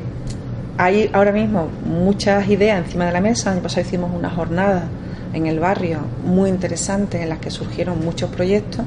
hay 0.83 1.09
ahora 1.13 1.31
mismo 1.31 1.69
muchas 1.85 2.49
ideas 2.49 2.85
encima 2.85 3.07
de 3.07 3.13
la 3.13 3.21
mesa. 3.21 3.51
El 3.51 3.59
año 3.59 3.63
pasado 3.63 3.87
hicimos 3.87 4.11
una 4.13 4.31
jornada 4.31 4.89
en 5.33 5.47
el 5.47 5.61
barrio 5.61 6.01
muy 6.25 6.51
interesante 6.51 7.23
en 7.23 7.29
las 7.29 7.39
que 7.39 7.53
surgieron 7.53 8.05
muchos 8.05 8.31
proyectos. 8.31 8.85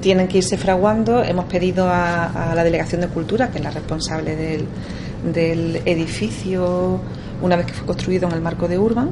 Tienen 0.00 0.26
que 0.26 0.38
irse 0.38 0.58
fraguando. 0.58 1.22
Hemos 1.22 1.44
pedido 1.44 1.88
a, 1.88 2.52
la 2.56 2.64
Delegación 2.64 3.02
de 3.02 3.06
Cultura, 3.06 3.50
que 3.50 3.58
es 3.58 3.64
la 3.64 3.70
responsable 3.70 4.34
del, 4.34 4.66
del 5.32 5.76
edificio, 5.84 7.00
una 7.40 7.54
vez 7.54 7.66
que 7.66 7.72
fue 7.72 7.86
construido 7.86 8.28
en 8.28 8.34
el 8.34 8.40
marco 8.40 8.66
de 8.66 8.76
Urban, 8.76 9.10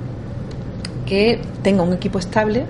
que 1.06 1.40
tenga 1.62 1.84
un 1.84 1.92
equipo 1.92 2.18
estable 2.18 2.64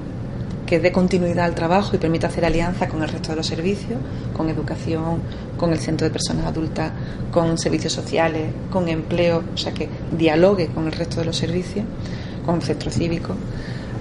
que 0.68 0.78
dé 0.78 0.92
continuidad 0.92 1.46
al 1.46 1.54
trabajo 1.54 1.96
y 1.96 1.98
permita 1.98 2.26
hacer 2.26 2.44
alianza 2.44 2.88
con 2.88 3.02
el 3.02 3.08
resto 3.08 3.30
de 3.30 3.36
los 3.36 3.46
servicios, 3.46 3.98
con 4.36 4.50
educación, 4.50 5.22
con 5.56 5.72
el 5.72 5.78
centro 5.78 6.06
de 6.06 6.10
personas 6.10 6.44
adultas, 6.44 6.92
con 7.32 7.56
servicios 7.56 7.94
sociales, 7.94 8.50
con 8.70 8.86
empleo, 8.86 9.42
o 9.54 9.56
sea, 9.56 9.72
que 9.72 9.88
dialogue 10.12 10.68
con 10.68 10.84
el 10.86 10.92
resto 10.92 11.20
de 11.20 11.24
los 11.24 11.36
servicios, 11.38 11.86
con 12.44 12.56
el 12.56 12.62
centro 12.62 12.90
cívico 12.90 13.34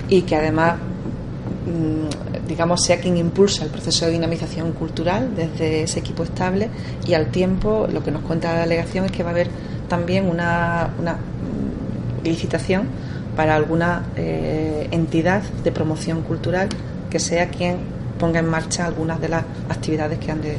y 0.10 0.24
que 0.24 0.36
además, 0.36 0.76
mm, 0.76 2.48
digamos, 2.48 2.84
sea 2.84 3.00
quien 3.00 3.16
impulsa 3.16 3.64
el 3.64 3.70
proceso 3.70 4.06
de 4.06 4.12
dinamización 4.12 4.74
cultural 4.74 5.36
desde 5.36 5.84
ese 5.84 6.00
equipo 6.00 6.24
estable 6.24 6.70
y 7.08 7.14
al 7.14 7.28
tiempo 7.28 7.88
lo 7.92 8.04
que 8.04 8.12
nos 8.12 8.24
cuenta 8.24 8.54
la 8.54 8.62
delegación 8.62 9.06
es 9.06 9.12
que 9.14 9.24
va 9.24 9.30
a 9.30 9.34
haber 9.34 9.48
también 9.88 10.30
una, 10.30 10.90
mm, 11.02 12.26
licitación 12.26 12.88
para 13.38 13.56
alguna 13.56 14.04
eh, 14.16 14.88
entidad 14.92 15.44
de 15.64 15.72
promoción 15.72 16.24
cultural 16.24 16.68
que 17.10 17.20
sea 17.20 17.50
quien 17.50 17.78
ponga 18.20 18.40
en 18.40 18.50
marcha 18.50 18.86
algunas 18.88 19.22
de 19.22 19.30
las 19.30 19.44
actividades 19.70 20.18
que, 20.18 20.32
han 20.32 20.42
de, 20.42 20.58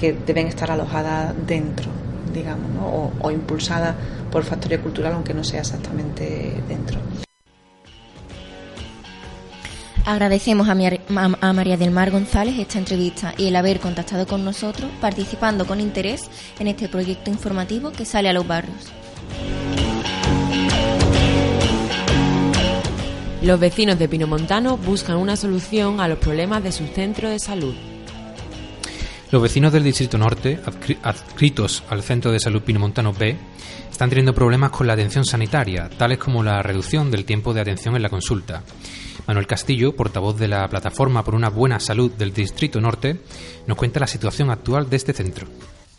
que 0.00 0.12
deben 0.12 0.48
estar 0.48 0.70
alojadas 0.72 1.32
dentro, 1.46 1.88
digamos, 2.34 3.12
o, 3.20 3.30
impulsadas 3.30 3.94
por 4.32 4.42
Factoría 4.42 4.82
Cultural, 4.82 5.12
aunque 5.12 5.32
no 5.32 5.44
sea 5.44 5.60
exactamente 5.60 6.60
dentro. 6.68 6.98
Agradecemos 10.04 10.68
a, 10.68 10.72
a, 10.72 11.52
María 11.52 11.76
del 11.76 11.92
Mar 11.92 12.10
González 12.10 12.58
esta 12.58 12.78
entrevista 12.78 13.34
y 13.38 13.46
el 13.46 13.56
haber 13.56 13.78
contactado 13.78 14.26
con 14.26 14.44
nosotros, 14.44 14.90
participando 15.00 15.64
con 15.64 15.80
interés 15.80 16.28
en 16.58 16.66
este 16.66 16.88
proyecto 16.88 17.30
informativo 17.30 17.92
que 17.92 18.04
sale 18.04 18.28
a 18.28 18.32
los 18.32 18.46
barrios. 18.46 18.92
Los 23.42 23.60
vecinos 23.60 23.98
de 23.98 24.08
Pinomontano 24.08 24.76
buscan 24.76 25.16
una 25.16 25.36
solución 25.36 26.00
a 26.00 26.08
los 26.08 26.18
problemas 26.18 26.62
de 26.62 26.72
su 26.72 26.86
centro 26.86 27.28
de 27.28 27.38
salud. 27.38 27.74
Los 29.30 29.42
vecinos 29.42 29.72
del 29.72 29.84
Distrito 29.84 30.18
Norte, 30.18 30.58
adscri- 30.64 30.98
adscritos 31.02 31.82
al 31.90 32.02
Centro 32.02 32.32
de 32.32 32.40
Salud 32.40 32.62
Pinomontano 32.62 33.12
B, 33.12 33.36
están 33.90 34.08
teniendo 34.08 34.34
problemas 34.34 34.70
con 34.70 34.86
la 34.86 34.94
atención 34.94 35.24
sanitaria, 35.24 35.90
tales 35.96 36.18
como 36.18 36.42
la 36.42 36.62
reducción 36.62 37.10
del 37.10 37.24
tiempo 37.24 37.52
de 37.52 37.60
atención 37.60 37.96
en 37.96 38.02
la 38.02 38.08
consulta. 38.08 38.62
Manuel 39.26 39.46
Castillo, 39.46 39.94
portavoz 39.94 40.38
de 40.38 40.48
la 40.48 40.66
Plataforma 40.68 41.24
por 41.24 41.34
una 41.34 41.50
Buena 41.50 41.80
Salud 41.80 42.10
del 42.12 42.32
Distrito 42.32 42.80
Norte, 42.80 43.20
nos 43.66 43.76
cuenta 43.76 44.00
la 44.00 44.06
situación 44.06 44.50
actual 44.50 44.88
de 44.88 44.96
este 44.96 45.12
centro. 45.12 45.46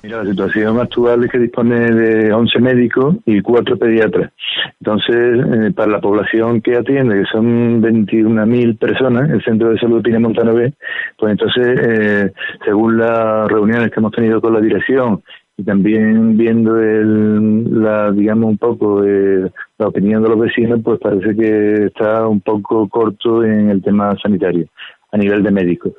Mira, 0.03 0.23
la 0.23 0.29
situación 0.29 0.79
actual 0.79 1.23
es 1.23 1.31
que 1.31 1.39
dispone 1.39 1.91
de 1.91 2.31
11 2.31 2.59
médicos 2.59 3.15
y 3.25 3.41
4 3.41 3.77
pediatras. 3.77 4.31
Entonces, 4.79 5.15
eh, 5.15 5.71
para 5.75 5.91
la 5.91 5.99
población 5.99 6.61
que 6.61 6.75
atiende, 6.75 7.21
que 7.21 7.25
son 7.25 7.81
21.000 7.81 8.77
personas, 8.77 9.29
el 9.31 9.43
Centro 9.43 9.69
de 9.69 9.79
Salud 9.79 9.97
de 9.97 10.03
Pinamontano 10.03 10.53
B, 10.53 10.71
pues 11.17 11.31
entonces, 11.31 11.79
eh, 11.81 12.31
según 12.63 12.97
las 12.97 13.47
reuniones 13.49 13.89
que 13.89 13.99
hemos 13.99 14.11
tenido 14.11 14.39
con 14.39 14.53
la 14.53 14.61
dirección 14.61 15.23
y 15.57 15.63
también 15.63 16.37
viendo 16.37 16.79
el, 16.79 17.81
la, 17.81 18.11
digamos, 18.11 18.51
un 18.51 18.57
poco 18.59 19.03
eh, 19.03 19.49
la 19.79 19.87
opinión 19.87 20.21
de 20.21 20.29
los 20.29 20.39
vecinos, 20.39 20.79
pues 20.83 20.99
parece 20.99 21.35
que 21.35 21.85
está 21.85 22.27
un 22.27 22.41
poco 22.41 22.87
corto 22.87 23.43
en 23.43 23.71
el 23.71 23.81
tema 23.81 24.15
sanitario, 24.21 24.67
a 25.11 25.17
nivel 25.17 25.41
de 25.41 25.51
médicos. 25.51 25.93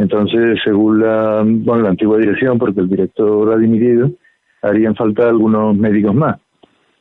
Entonces, 0.00 0.58
según 0.64 1.00
la, 1.00 1.42
bueno, 1.44 1.82
la 1.82 1.90
antigua 1.90 2.16
dirección, 2.16 2.58
porque 2.58 2.80
el 2.80 2.88
director 2.88 3.52
ha 3.52 3.58
dimitido, 3.58 4.10
harían 4.62 4.96
falta 4.96 5.28
algunos 5.28 5.76
médicos 5.76 6.14
más. 6.14 6.38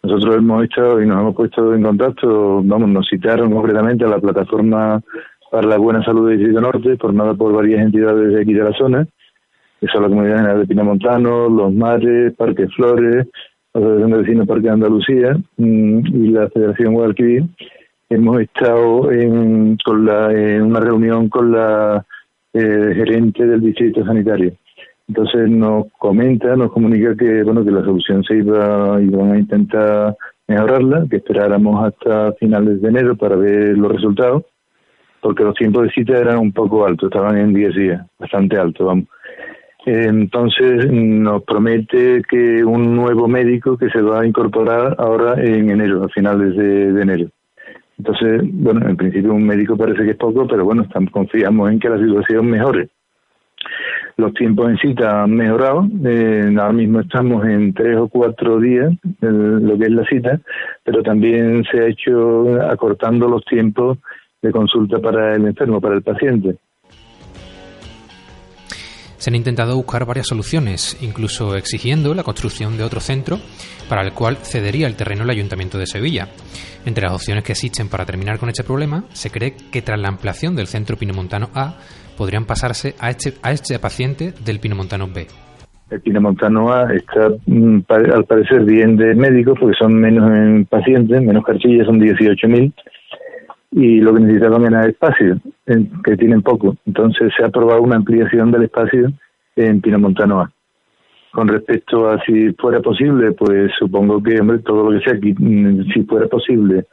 Nosotros 0.03 0.35
hemos 0.35 0.65
estado 0.65 1.01
y 1.01 1.07
nos 1.07 1.21
hemos 1.21 1.33
puesto 1.33 1.73
en 1.73 1.83
contacto, 1.83 2.62
vamos, 2.62 2.89
nos 2.89 3.07
citaron 3.07 3.53
concretamente 3.53 4.03
a 4.03 4.09
la 4.09 4.19
plataforma 4.19 5.01
para 5.49 5.65
la 5.65 5.77
buena 5.77 6.03
salud 6.03 6.27
del 6.27 6.39
Distrito 6.39 6.59
Norte, 6.59 6.97
formada 6.97 7.33
por 7.35 7.53
varias 7.53 7.79
entidades 7.79 8.33
de 8.33 8.41
aquí 8.41 8.53
de 8.53 8.63
la 8.65 8.73
zona, 8.73 9.07
que 9.79 9.88
son 9.88 10.03
la 10.03 10.09
Comunidad 10.09 10.38
General 10.38 10.59
de 10.59 10.67
Pinamontano, 10.67 11.47
Los 11.47 11.73
Mares, 11.73 12.33
Parque 12.35 12.67
Flores, 12.67 13.27
la 13.73 13.79
Asociación 13.79 14.12
de 14.12 14.17
Vecinos 14.17 14.47
Parque 14.47 14.63
de 14.63 14.71
Andalucía 14.71 15.38
mm, 15.55 15.99
y 16.05 16.27
la 16.31 16.49
Federación 16.49 16.95
Guadalquivir. 16.95 17.45
Hemos 18.09 18.41
estado 18.41 19.09
en, 19.09 19.77
con 19.85 20.05
la, 20.05 20.33
en 20.33 20.63
una 20.63 20.81
reunión 20.81 21.29
con 21.29 21.53
la 21.53 22.05
eh, 22.53 22.93
gerente 22.95 23.45
del 23.45 23.62
distrito 23.62 24.03
sanitario. 24.05 24.53
Entonces 25.07 25.49
nos 25.49 25.85
comenta, 25.97 26.55
nos 26.55 26.71
comunica 26.71 27.15
que 27.15 27.43
bueno 27.43 27.65
que 27.65 27.71
la 27.71 27.83
solución 27.83 28.23
se 28.23 28.38
iba, 28.38 29.01
iban 29.01 29.31
a 29.31 29.39
intentar 29.39 30.15
mejorarla, 30.47 31.05
que 31.09 31.17
esperáramos 31.17 31.83
hasta 31.83 32.33
finales 32.33 32.81
de 32.81 32.89
enero 32.89 33.15
para 33.15 33.35
ver 33.35 33.77
los 33.77 33.91
resultados, 33.91 34.43
porque 35.21 35.43
los 35.43 35.55
tiempos 35.55 35.83
de 35.83 35.91
cita 35.91 36.17
eran 36.17 36.38
un 36.38 36.51
poco 36.51 36.85
altos, 36.85 37.09
estaban 37.09 37.38
en 37.38 37.53
10 37.53 37.75
días, 37.75 38.05
bastante 38.19 38.57
altos, 38.57 38.85
vamos. 38.85 39.05
Entonces 39.85 40.91
nos 40.91 41.43
promete 41.43 42.21
que 42.29 42.63
un 42.63 42.95
nuevo 42.95 43.27
médico 43.27 43.77
que 43.77 43.89
se 43.89 44.01
va 44.01 44.21
a 44.21 44.27
incorporar 44.27 44.95
ahora 44.99 45.41
en 45.41 45.69
enero, 45.71 46.03
a 46.03 46.09
finales 46.09 46.55
de 46.55 47.01
enero. 47.01 47.29
Entonces, 47.99 48.41
bueno, 48.53 48.88
en 48.88 48.95
principio 48.95 49.33
un 49.33 49.45
médico 49.45 49.75
parece 49.77 50.03
que 50.03 50.12
es 50.12 50.17
poco, 50.17 50.47
pero 50.47 50.63
bueno, 50.63 50.88
confiamos 51.12 51.69
en 51.69 51.79
que 51.79 51.89
la 51.89 51.99
situación 51.99 52.49
mejore. 52.49 52.89
Los 54.15 54.33
tiempos 54.33 54.69
en 54.69 54.77
cita 54.77 55.23
han 55.23 55.35
mejorado, 55.35 55.85
eh, 56.05 56.53
ahora 56.57 56.71
mismo 56.73 57.01
estamos 57.01 57.45
en 57.45 57.73
tres 57.73 57.97
o 57.97 58.07
cuatro 58.07 58.59
días, 58.59 58.91
en 59.21 59.67
lo 59.67 59.77
que 59.77 59.85
es 59.85 59.91
la 59.91 60.05
cita, 60.05 60.39
pero 60.83 61.03
también 61.03 61.65
se 61.69 61.79
ha 61.79 61.88
hecho 61.88 62.62
acortando 62.69 63.27
los 63.27 63.43
tiempos 63.45 63.97
de 64.41 64.51
consulta 64.51 64.99
para 64.99 65.35
el 65.35 65.45
enfermo, 65.45 65.81
para 65.81 65.95
el 65.95 66.01
paciente. 66.01 66.55
Se 69.19 69.29
han 69.29 69.36
intentado 69.36 69.75
buscar 69.75 70.05
varias 70.05 70.27
soluciones, 70.27 70.97
incluso 71.01 71.55
exigiendo 71.58 72.13
la 72.13 72.23
construcción 72.23 72.77
de 72.77 72.86
otro 72.86 73.01
centro 73.01 73.38
para 73.89 74.01
el 74.01 74.13
cual 74.13 74.38
cedería 74.38 74.88
el 74.88 74.95
terreno 74.95 75.23
el 75.23 75.29
Ayuntamiento 75.29 75.77
de 75.77 75.88
Sevilla. 75.88 76.29
Entre 76.86 77.03
las 77.03 77.13
opciones 77.13 77.43
que 77.43 77.51
existen 77.51 77.89
para 77.89 78.05
terminar 78.05 78.39
con 78.39 78.47
este 78.47 78.63
problema, 78.63 79.03
se 79.10 79.29
cree 79.29 79.55
que 79.71 79.82
tras 79.82 79.99
la 79.99 80.08
ampliación 80.08 80.55
del 80.55 80.67
centro 80.67 80.95
Pinomontano 80.95 81.49
A 81.53 81.75
podrían 82.17 82.45
pasarse 82.45 82.95
a 82.97 83.10
este, 83.10 83.34
a 83.43 83.51
este 83.51 83.77
paciente 83.77 84.34
del 84.45 84.62
Pinomontano 84.62 85.08
B. 85.08 85.27
El 85.91 85.99
Pinamontano 85.99 86.71
A 86.71 86.93
está 86.93 87.29
mm, 87.45 87.79
al 87.89 88.23
parecer 88.23 88.63
bien 88.63 88.95
de 88.95 89.15
médicos 89.15 89.58
porque 89.60 89.75
son 89.77 89.95
menos 89.95 90.32
en 90.32 90.65
pacientes, 90.65 91.21
menos 91.21 91.43
cartillas, 91.43 91.88
son 91.88 91.99
18.000 91.99 92.73
y 93.71 93.99
lo 94.01 94.13
que 94.13 94.21
necesitaban 94.21 94.65
era 94.65 94.86
espacio, 94.88 95.39
que 96.03 96.17
tienen 96.17 96.41
poco. 96.41 96.75
Entonces 96.86 97.32
se 97.36 97.43
ha 97.43 97.47
aprobado 97.47 97.82
una 97.82 97.97
ampliación 97.97 98.51
del 98.51 98.63
espacio 98.63 99.12
en 99.55 99.82
Pinamontano 99.82 100.41
A. 100.41 100.51
Con 101.32 101.47
respecto 101.47 102.10
a 102.10 102.19
si 102.23 102.51
fuera 102.53 102.79
posible, 102.79 103.34
pues 103.34 103.71
supongo 103.77 104.21
que, 104.23 104.39
hombre, 104.39 104.60
todo 104.60 104.89
lo 104.89 104.97
que 104.99 105.05
sea, 105.05 105.19
qui- 105.19 105.36
mm, 105.38 105.91
si 105.93 106.03
fuera 106.03 106.27
posible, 106.27 106.86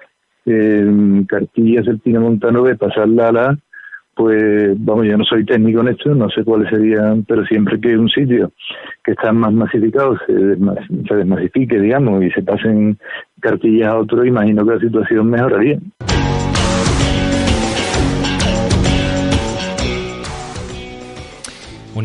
eh, 0.44 1.24
cartillas 1.26 1.86
del 1.86 2.00
Pinamontano 2.00 2.62
B, 2.62 2.76
pasarla 2.76 3.28
a 3.28 3.32
la 3.32 3.58
pues 4.14 4.72
vamos, 4.78 5.04
yo 5.06 5.18
no 5.18 5.24
soy 5.24 5.44
técnico 5.44 5.82
en 5.82 5.88
esto, 5.88 6.14
no 6.14 6.30
sé 6.30 6.42
cuáles 6.42 6.70
serían, 6.70 7.22
pero 7.24 7.44
siempre 7.44 7.78
que 7.78 7.98
un 7.98 8.08
sitio 8.08 8.50
que 9.04 9.10
está 9.12 9.30
más 9.30 9.52
masificado 9.52 10.16
se, 10.26 10.32
desma- 10.32 11.06
se 11.06 11.14
desmasifique, 11.16 11.78
digamos, 11.78 12.24
y 12.24 12.30
se 12.30 12.42
pasen 12.42 12.96
cartillas 13.40 13.88
a 13.92 13.98
otro, 13.98 14.24
imagino 14.24 14.64
que 14.64 14.72
la 14.74 14.80
situación 14.80 15.28
mejoraría. 15.28 15.78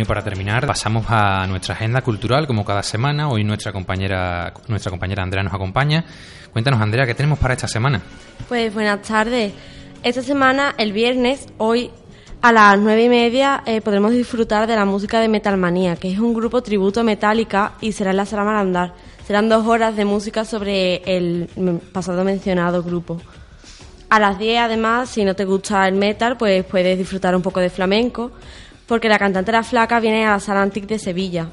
Y 0.02 0.04
para 0.04 0.24
terminar, 0.24 0.66
pasamos 0.66 1.06
a 1.10 1.46
nuestra 1.46 1.76
agenda 1.76 2.02
cultural, 2.02 2.48
como 2.48 2.66
cada 2.66 2.82
semana. 2.82 3.30
Hoy 3.30 3.44
nuestra 3.44 3.72
compañera, 3.72 4.52
nuestra 4.68 4.90
compañera 4.90 5.22
Andrea 5.22 5.44
nos 5.44 5.54
acompaña. 5.54 6.04
Cuéntanos, 6.52 6.82
Andrea, 6.82 7.06
¿qué 7.06 7.14
tenemos 7.14 7.38
para 7.38 7.54
esta 7.54 7.68
semana? 7.68 8.02
Pues 8.50 8.74
buenas 8.74 9.04
tardes. 9.04 9.54
Esta 10.02 10.24
semana, 10.24 10.74
el 10.80 10.92
viernes, 10.92 11.48
hoy 11.60 11.92
a 12.42 12.52
las 12.52 12.80
nueve 12.80 13.04
y 13.04 13.10
media, 13.10 13.62
eh, 13.68 13.80
podremos 13.82 14.12
disfrutar 14.12 14.66
de 14.66 14.76
la 14.76 14.86
música 14.86 15.20
de 15.20 15.28
Metalmanía, 15.28 15.96
que 15.98 16.12
es 16.12 16.18
un 16.18 16.34
grupo 16.34 16.64
tributo 16.64 17.02
a 17.02 17.04
Metallica 17.04 17.74
y 17.80 17.92
será 17.92 18.10
en 18.10 18.18
la 18.18 18.26
sala 18.26 18.44
Marandar. 18.44 18.96
Serán 19.28 19.50
dos 19.50 19.68
horas 19.68 19.96
de 19.96 20.06
música 20.06 20.46
sobre 20.46 21.04
el 21.06 21.48
pasado 21.94 22.24
mencionado 22.24 22.82
grupo. 22.82 23.22
A 24.10 24.20
las 24.20 24.40
10, 24.40 24.62
además, 24.62 25.10
si 25.10 25.24
no 25.24 25.36
te 25.36 25.46
gusta 25.46 25.88
el 25.88 25.94
metal, 25.94 26.38
pues 26.38 26.66
puedes 26.66 26.98
disfrutar 26.98 27.36
un 27.36 27.44
poco 27.44 27.60
de 27.60 27.70
flamenco, 27.70 28.32
porque 28.92 29.08
la 29.08 29.18
cantante 29.18 29.54
La 29.54 29.64
Flaca 29.64 30.02
viene 30.02 30.26
a 30.26 30.32
la 30.32 30.40
Sala 30.42 30.62
Antic 30.62 30.86
de 30.86 31.00
Sevilla. 31.00 31.48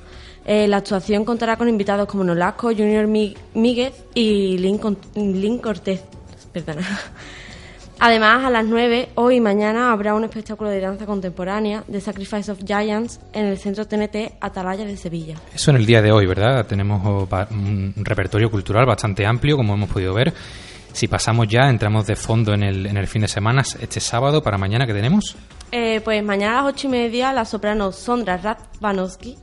Eh, 0.44 0.66
la 0.66 0.78
actuación 0.78 1.24
contará 1.24 1.56
con 1.56 1.68
invitados 1.68 2.08
como 2.08 2.24
Nolasco, 2.24 2.70
Junior 2.70 3.06
Míguez 3.06 3.94
y 4.12 4.58
Lin, 4.58 5.58
Cortés. 5.58 6.02
Perdona. 6.52 6.82
Además, 8.00 8.44
a 8.44 8.50
las 8.50 8.64
9, 8.64 9.10
hoy 9.14 9.36
y 9.36 9.40
mañana, 9.40 9.92
habrá 9.92 10.16
un 10.16 10.24
espectáculo 10.24 10.68
de 10.68 10.80
danza 10.80 11.06
contemporánea 11.06 11.84
de 11.86 12.00
Sacrifice 12.00 12.50
of 12.50 12.58
Giants 12.66 13.20
en 13.32 13.44
el 13.46 13.56
Centro 13.56 13.86
TNT 13.86 14.32
Atalaya 14.40 14.84
de 14.84 14.96
Sevilla. 14.96 15.36
Eso 15.54 15.70
en 15.70 15.76
el 15.76 15.86
día 15.86 16.02
de 16.02 16.10
hoy, 16.10 16.26
¿verdad? 16.26 16.66
Tenemos 16.66 17.00
oh, 17.04 17.28
un 17.52 17.94
repertorio 17.98 18.50
cultural 18.50 18.84
bastante 18.84 19.24
amplio, 19.24 19.56
como 19.56 19.74
hemos 19.74 19.90
podido 19.90 20.12
ver. 20.12 20.34
Si 20.92 21.06
pasamos 21.06 21.46
ya, 21.46 21.70
entramos 21.70 22.04
de 22.04 22.16
fondo 22.16 22.52
en 22.52 22.64
el, 22.64 22.86
en 22.86 22.96
el 22.96 23.06
fin 23.06 23.22
de 23.22 23.28
semana, 23.28 23.62
este 23.80 24.00
sábado, 24.00 24.42
para 24.42 24.58
mañana, 24.58 24.88
¿qué 24.88 24.92
tenemos? 24.92 25.36
Eh, 25.70 26.00
pues 26.02 26.22
mañana 26.22 26.60
a 26.60 26.62
las 26.62 26.72
ocho 26.72 26.86
y 26.86 26.90
media 26.90 27.32
la 27.32 27.44
soprano 27.44 27.92
Sondra 27.92 28.38
Radvanovsky 28.38 29.36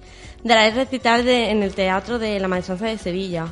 dará 0.44 0.68
el 0.68 0.74
recital 0.74 1.28
en 1.28 1.62
el 1.62 1.76
Teatro 1.76 2.18
de 2.18 2.40
la 2.40 2.48
Maestranza 2.48 2.88
de 2.88 2.98
Sevilla. 2.98 3.48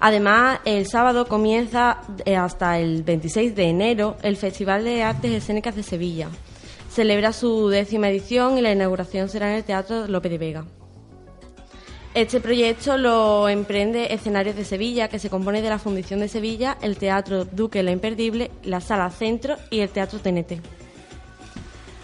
Además, 0.00 0.60
el 0.64 0.86
sábado 0.86 1.26
comienza 1.26 2.00
eh, 2.24 2.36
hasta 2.36 2.78
el 2.78 3.02
26 3.02 3.54
de 3.54 3.64
enero 3.64 4.16
el 4.22 4.36
Festival 4.36 4.84
de 4.84 5.02
Artes 5.02 5.30
Escénicas 5.30 5.76
de 5.76 5.82
Sevilla. 5.82 6.28
Celebra 6.90 7.32
su 7.32 7.68
décima 7.68 8.08
edición 8.08 8.58
y 8.58 8.62
la 8.62 8.72
inauguración 8.72 9.28
será 9.28 9.50
en 9.50 9.56
el 9.56 9.64
Teatro 9.64 10.06
Lope 10.06 10.28
de 10.28 10.38
Vega. 10.38 10.64
Este 12.14 12.40
proyecto 12.40 12.96
lo 12.98 13.48
emprende 13.48 14.12
Escenarios 14.12 14.56
de 14.56 14.64
Sevilla, 14.64 15.08
que 15.08 15.20
se 15.20 15.30
compone 15.30 15.62
de 15.62 15.68
la 15.68 15.78
Fundición 15.78 16.20
de 16.20 16.28
Sevilla, 16.28 16.76
el 16.82 16.96
Teatro 16.96 17.44
Duque 17.44 17.82
La 17.82 17.92
Imperdible, 17.92 18.50
la 18.64 18.80
Sala 18.80 19.10
Centro 19.10 19.56
y 19.70 19.80
el 19.80 19.90
Teatro 19.90 20.18
TNT. 20.18 20.79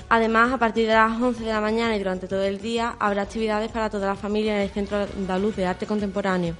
Además, 0.08 0.52
a 0.52 0.58
partir 0.58 0.86
de 0.86 0.94
las 0.94 1.20
11 1.20 1.42
de 1.42 1.52
la 1.52 1.60
mañana 1.60 1.96
y 1.96 1.98
durante 1.98 2.28
todo 2.28 2.42
el 2.42 2.60
día 2.60 2.94
habrá 2.98 3.22
actividades 3.22 3.72
para 3.72 3.90
toda 3.90 4.06
la 4.06 4.14
familia 4.14 4.56
en 4.56 4.62
el 4.62 4.70
Centro 4.70 4.98
Andaluz 5.16 5.56
de 5.56 5.66
Arte 5.66 5.86
Contemporáneo. 5.86 6.54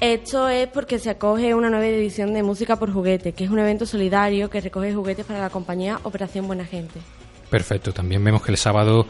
Esto 0.00 0.48
es 0.48 0.68
porque 0.68 0.98
se 0.98 1.08
acoge 1.08 1.54
una 1.54 1.70
nueva 1.70 1.86
edición 1.86 2.34
de 2.34 2.42
Música 2.42 2.76
por 2.76 2.92
Juguete, 2.92 3.32
que 3.32 3.44
es 3.44 3.50
un 3.50 3.58
evento 3.58 3.86
solidario 3.86 4.50
que 4.50 4.60
recoge 4.60 4.92
juguetes 4.92 5.24
para 5.24 5.40
la 5.40 5.48
compañía 5.48 6.00
Operación 6.02 6.46
Buena 6.46 6.66
Gente. 6.66 7.00
Perfecto. 7.48 7.92
También 7.92 8.22
vemos 8.22 8.42
que 8.42 8.50
el 8.50 8.58
sábado 8.58 9.06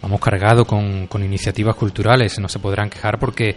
vamos 0.00 0.20
cargado 0.20 0.64
con, 0.64 1.08
iniciativas 1.22 1.76
culturales. 1.76 2.38
No 2.38 2.48
se 2.48 2.58
podrán 2.58 2.90
quejar 2.90 3.18
porque 3.18 3.56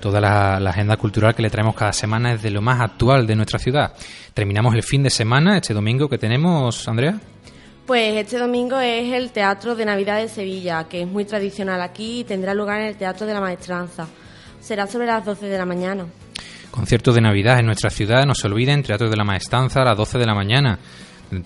Toda 0.00 0.20
la, 0.20 0.56
agenda 0.56 0.96
cultural 0.96 1.32
que 1.32 1.42
le 1.42 1.50
traemos 1.50 1.76
cada 1.76 1.92
semana 1.92 2.32
es 2.32 2.42
de 2.42 2.50
lo 2.50 2.60
más 2.60 2.80
actual 2.80 3.24
de 3.24 3.36
nuestra 3.36 3.60
ciudad. 3.60 3.92
Terminamos 4.34 4.74
el 4.74 4.82
fin 4.82 5.04
de 5.04 5.10
semana, 5.10 5.58
este 5.58 5.74
domingo 5.74 6.08
que 6.08 6.18
tenemos, 6.18 6.88
Andrea. 6.88 7.20
Pues 7.86 8.14
este 8.14 8.38
domingo 8.38 8.78
es 8.78 9.12
el 9.12 9.32
Teatro 9.32 9.74
de 9.74 9.84
Navidad 9.84 10.18
de 10.18 10.28
Sevilla, 10.28 10.84
que 10.88 11.02
es 11.02 11.08
muy 11.08 11.24
tradicional 11.24 11.82
aquí 11.82 12.20
y 12.20 12.24
tendrá 12.24 12.54
lugar 12.54 12.80
en 12.80 12.86
el 12.86 12.96
Teatro 12.96 13.26
de 13.26 13.34
la 13.34 13.40
Maestranza. 13.40 14.06
Será 14.60 14.86
sobre 14.86 15.06
las 15.06 15.24
12 15.24 15.46
de 15.46 15.58
la 15.58 15.66
mañana. 15.66 16.06
Concierto 16.70 17.12
de 17.12 17.20
Navidad 17.20 17.58
en 17.58 17.66
nuestra 17.66 17.90
ciudad, 17.90 18.24
no 18.24 18.36
se 18.36 18.46
olviden, 18.46 18.84
Teatro 18.84 19.10
de 19.10 19.16
la 19.16 19.24
Maestranza 19.24 19.82
a 19.82 19.84
las 19.84 19.96
12 19.96 20.16
de 20.18 20.26
la 20.26 20.34
mañana. 20.34 20.78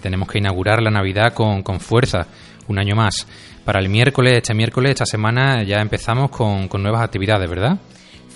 Tenemos 0.02 0.28
que 0.28 0.36
inaugurar 0.36 0.82
la 0.82 0.90
Navidad 0.90 1.32
con, 1.32 1.62
con 1.62 1.80
fuerza, 1.80 2.26
un 2.68 2.78
año 2.78 2.94
más. 2.94 3.26
Para 3.64 3.80
el 3.80 3.88
miércoles, 3.88 4.34
este 4.36 4.52
miércoles, 4.52 4.90
esta 4.90 5.06
semana, 5.06 5.62
ya 5.62 5.80
empezamos 5.80 6.30
con, 6.30 6.68
con 6.68 6.82
nuevas 6.82 7.02
actividades, 7.02 7.48
¿verdad? 7.48 7.78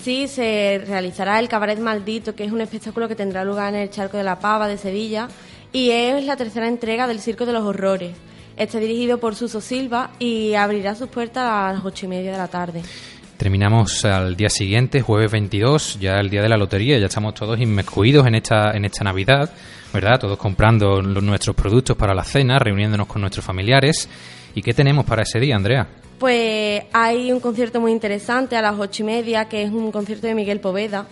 Sí, 0.01 0.27
se 0.27 0.81
realizará 0.87 1.37
el 1.37 1.47
Cabaret 1.47 1.77
Maldito, 1.77 2.33
que 2.33 2.45
es 2.45 2.51
un 2.51 2.61
espectáculo 2.61 3.07
que 3.07 3.15
tendrá 3.15 3.45
lugar 3.45 3.75
en 3.75 3.81
el 3.81 3.91
Charco 3.91 4.17
de 4.17 4.23
la 4.23 4.39
Pava 4.39 4.67
de 4.67 4.79
Sevilla 4.79 5.27
y 5.71 5.91
es 5.91 6.25
la 6.25 6.35
tercera 6.35 6.67
entrega 6.67 7.07
del 7.07 7.19
Circo 7.19 7.45
de 7.45 7.53
los 7.53 7.63
Horrores. 7.63 8.15
Está 8.57 8.79
dirigido 8.79 9.19
por 9.19 9.35
Suso 9.35 9.61
Silva 9.61 10.11
y 10.19 10.53
abrirá 10.53 10.95
sus 10.95 11.07
puertas 11.07 11.43
a 11.43 11.73
las 11.73 11.85
ocho 11.85 12.05
y 12.05 12.09
media 12.09 12.31
de 12.31 12.37
la 12.37 12.47
tarde. 12.47 12.81
Terminamos 13.37 14.05
al 14.05 14.35
día 14.35 14.49
siguiente, 14.49 15.01
jueves 15.01 15.31
22, 15.31 15.97
ya 15.99 16.19
el 16.19 16.29
día 16.29 16.43
de 16.43 16.49
la 16.49 16.57
lotería, 16.57 16.99
ya 16.99 17.07
estamos 17.07 17.33
todos 17.33 17.59
inmiscuidos 17.59 18.27
en 18.27 18.35
esta, 18.35 18.71
en 18.71 18.85
esta 18.85 19.03
Navidad, 19.03 19.49
¿verdad? 19.91 20.19
Todos 20.19 20.37
comprando 20.37 21.01
los, 21.01 21.23
nuestros 21.23 21.55
productos 21.55 21.97
para 21.97 22.13
la 22.13 22.23
cena, 22.23 22.59
reuniéndonos 22.59 23.07
con 23.07 23.21
nuestros 23.21 23.43
familiares. 23.43 24.07
¿Y 24.53 24.61
qué 24.61 24.75
tenemos 24.75 25.05
para 25.05 25.23
ese 25.23 25.39
día, 25.39 25.55
Andrea? 25.55 25.87
Pues 26.19 26.83
hay 26.93 27.31
un 27.31 27.39
concierto 27.39 27.81
muy 27.81 27.91
interesante 27.91 28.55
a 28.55 28.61
las 28.61 28.77
ocho 28.77 29.01
y 29.01 29.05
media, 29.07 29.49
que 29.49 29.63
es 29.63 29.71
un 29.71 29.91
concierto 29.91 30.27
de 30.27 30.35
Miguel 30.35 30.59
Poveda, 30.59 31.07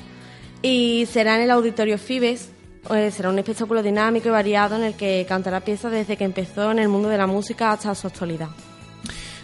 y 0.61 1.07
será 1.07 1.35
en 1.35 1.41
el 1.41 1.49
Auditorio 1.49 1.97
Fibes. 1.97 2.51
Eh, 2.89 3.11
será 3.11 3.29
un 3.29 3.37
espectáculo 3.37 3.83
dinámico 3.83 4.29
y 4.29 4.31
variado 4.31 4.75
en 4.77 4.83
el 4.83 4.93
que 4.95 5.25
cantará 5.27 5.59
piezas 5.59 5.91
desde 5.91 6.17
que 6.17 6.23
empezó 6.23 6.71
en 6.71 6.79
el 6.79 6.87
mundo 6.87 7.09
de 7.09 7.17
la 7.17 7.27
música 7.27 7.71
hasta 7.71 7.93
su 7.93 8.07
actualidad. 8.07 8.49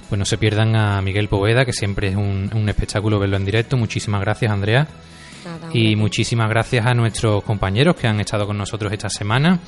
Pues 0.09 0.19
no 0.19 0.25
se 0.25 0.37
pierdan 0.37 0.75
a 0.75 1.01
Miguel 1.01 1.27
Poveda, 1.27 1.65
que 1.65 1.73
siempre 1.73 2.09
es 2.09 2.15
un, 2.15 2.49
un 2.53 2.69
espectáculo 2.69 3.19
verlo 3.19 3.37
en 3.37 3.45
directo. 3.45 3.75
Muchísimas 3.75 4.21
gracias, 4.21 4.51
Andrea. 4.51 4.87
Nada, 5.43 5.69
Y 5.73 5.95
muchísimas 5.95 6.49
gracias 6.49 6.85
a 6.85 6.93
nuestros 6.93 7.43
compañeros 7.43 7.95
que 7.95 8.07
han 8.07 8.19
estado 8.19 8.47
con 8.47 8.57
nosotros 8.57 8.91
esta 8.91 9.09
semana. 9.09 9.59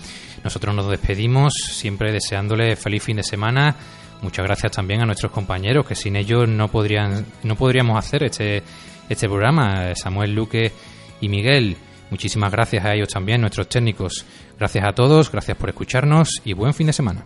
Nosotros 0.44 0.74
nos 0.74 0.90
despedimos, 0.90 1.54
siempre 1.54 2.12
deseándoles 2.12 2.80
feliz 2.80 3.04
fin 3.04 3.18
de 3.18 3.24
semana. 3.24 3.76
Muchas 4.22 4.46
gracias 4.46 4.72
también 4.72 5.02
a 5.02 5.06
nuestros 5.06 5.32
compañeros, 5.32 5.86
que 5.86 5.94
sin 5.94 6.16
ellos 6.16 6.48
no 6.48 6.68
podrían, 6.68 7.26
no 7.44 7.56
podríamos 7.56 7.98
hacer 7.98 8.24
este, 8.24 8.64
este 9.08 9.28
programa. 9.28 9.94
Samuel 9.96 10.34
Luque 10.34 10.72
y 11.22 11.30
Miguel. 11.30 11.78
Muchísimas 12.10 12.52
gracias 12.52 12.86
a 12.86 12.94
ellos 12.94 13.10
también, 13.10 13.42
nuestros 13.42 13.68
técnicos. 13.68 14.26
Gracias 14.58 14.86
a 14.86 14.94
todos, 14.94 15.32
gracias 15.32 15.58
por 15.58 15.70
escucharnos 15.70 16.42
y 16.46 16.54
buen 16.54 16.74
fin 16.74 16.88
de 16.88 16.94
semana. 16.94 17.24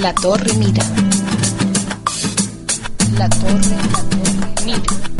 La 0.00 0.14
torre 0.14 0.50
mira. 0.54 0.82
La 3.18 3.28
torre, 3.28 3.76
la 3.76 4.02
torre 4.08 4.64
mira. 4.64 5.19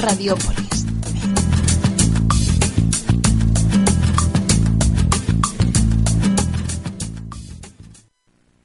Radiópolis. 0.00 0.86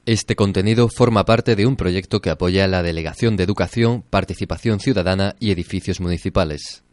Este 0.06 0.34
contenido 0.34 0.88
forma 0.88 1.24
parte 1.24 1.56
de 1.56 1.66
un 1.66 1.76
proyecto 1.76 2.20
que 2.20 2.30
apoya 2.30 2.66
la 2.68 2.82
Delegación 2.82 3.36
de 3.36 3.44
Educación, 3.44 4.02
Participación 4.08 4.80
Ciudadana 4.80 5.36
y 5.38 5.50
Edificios 5.50 6.00
Municipales. 6.00 6.85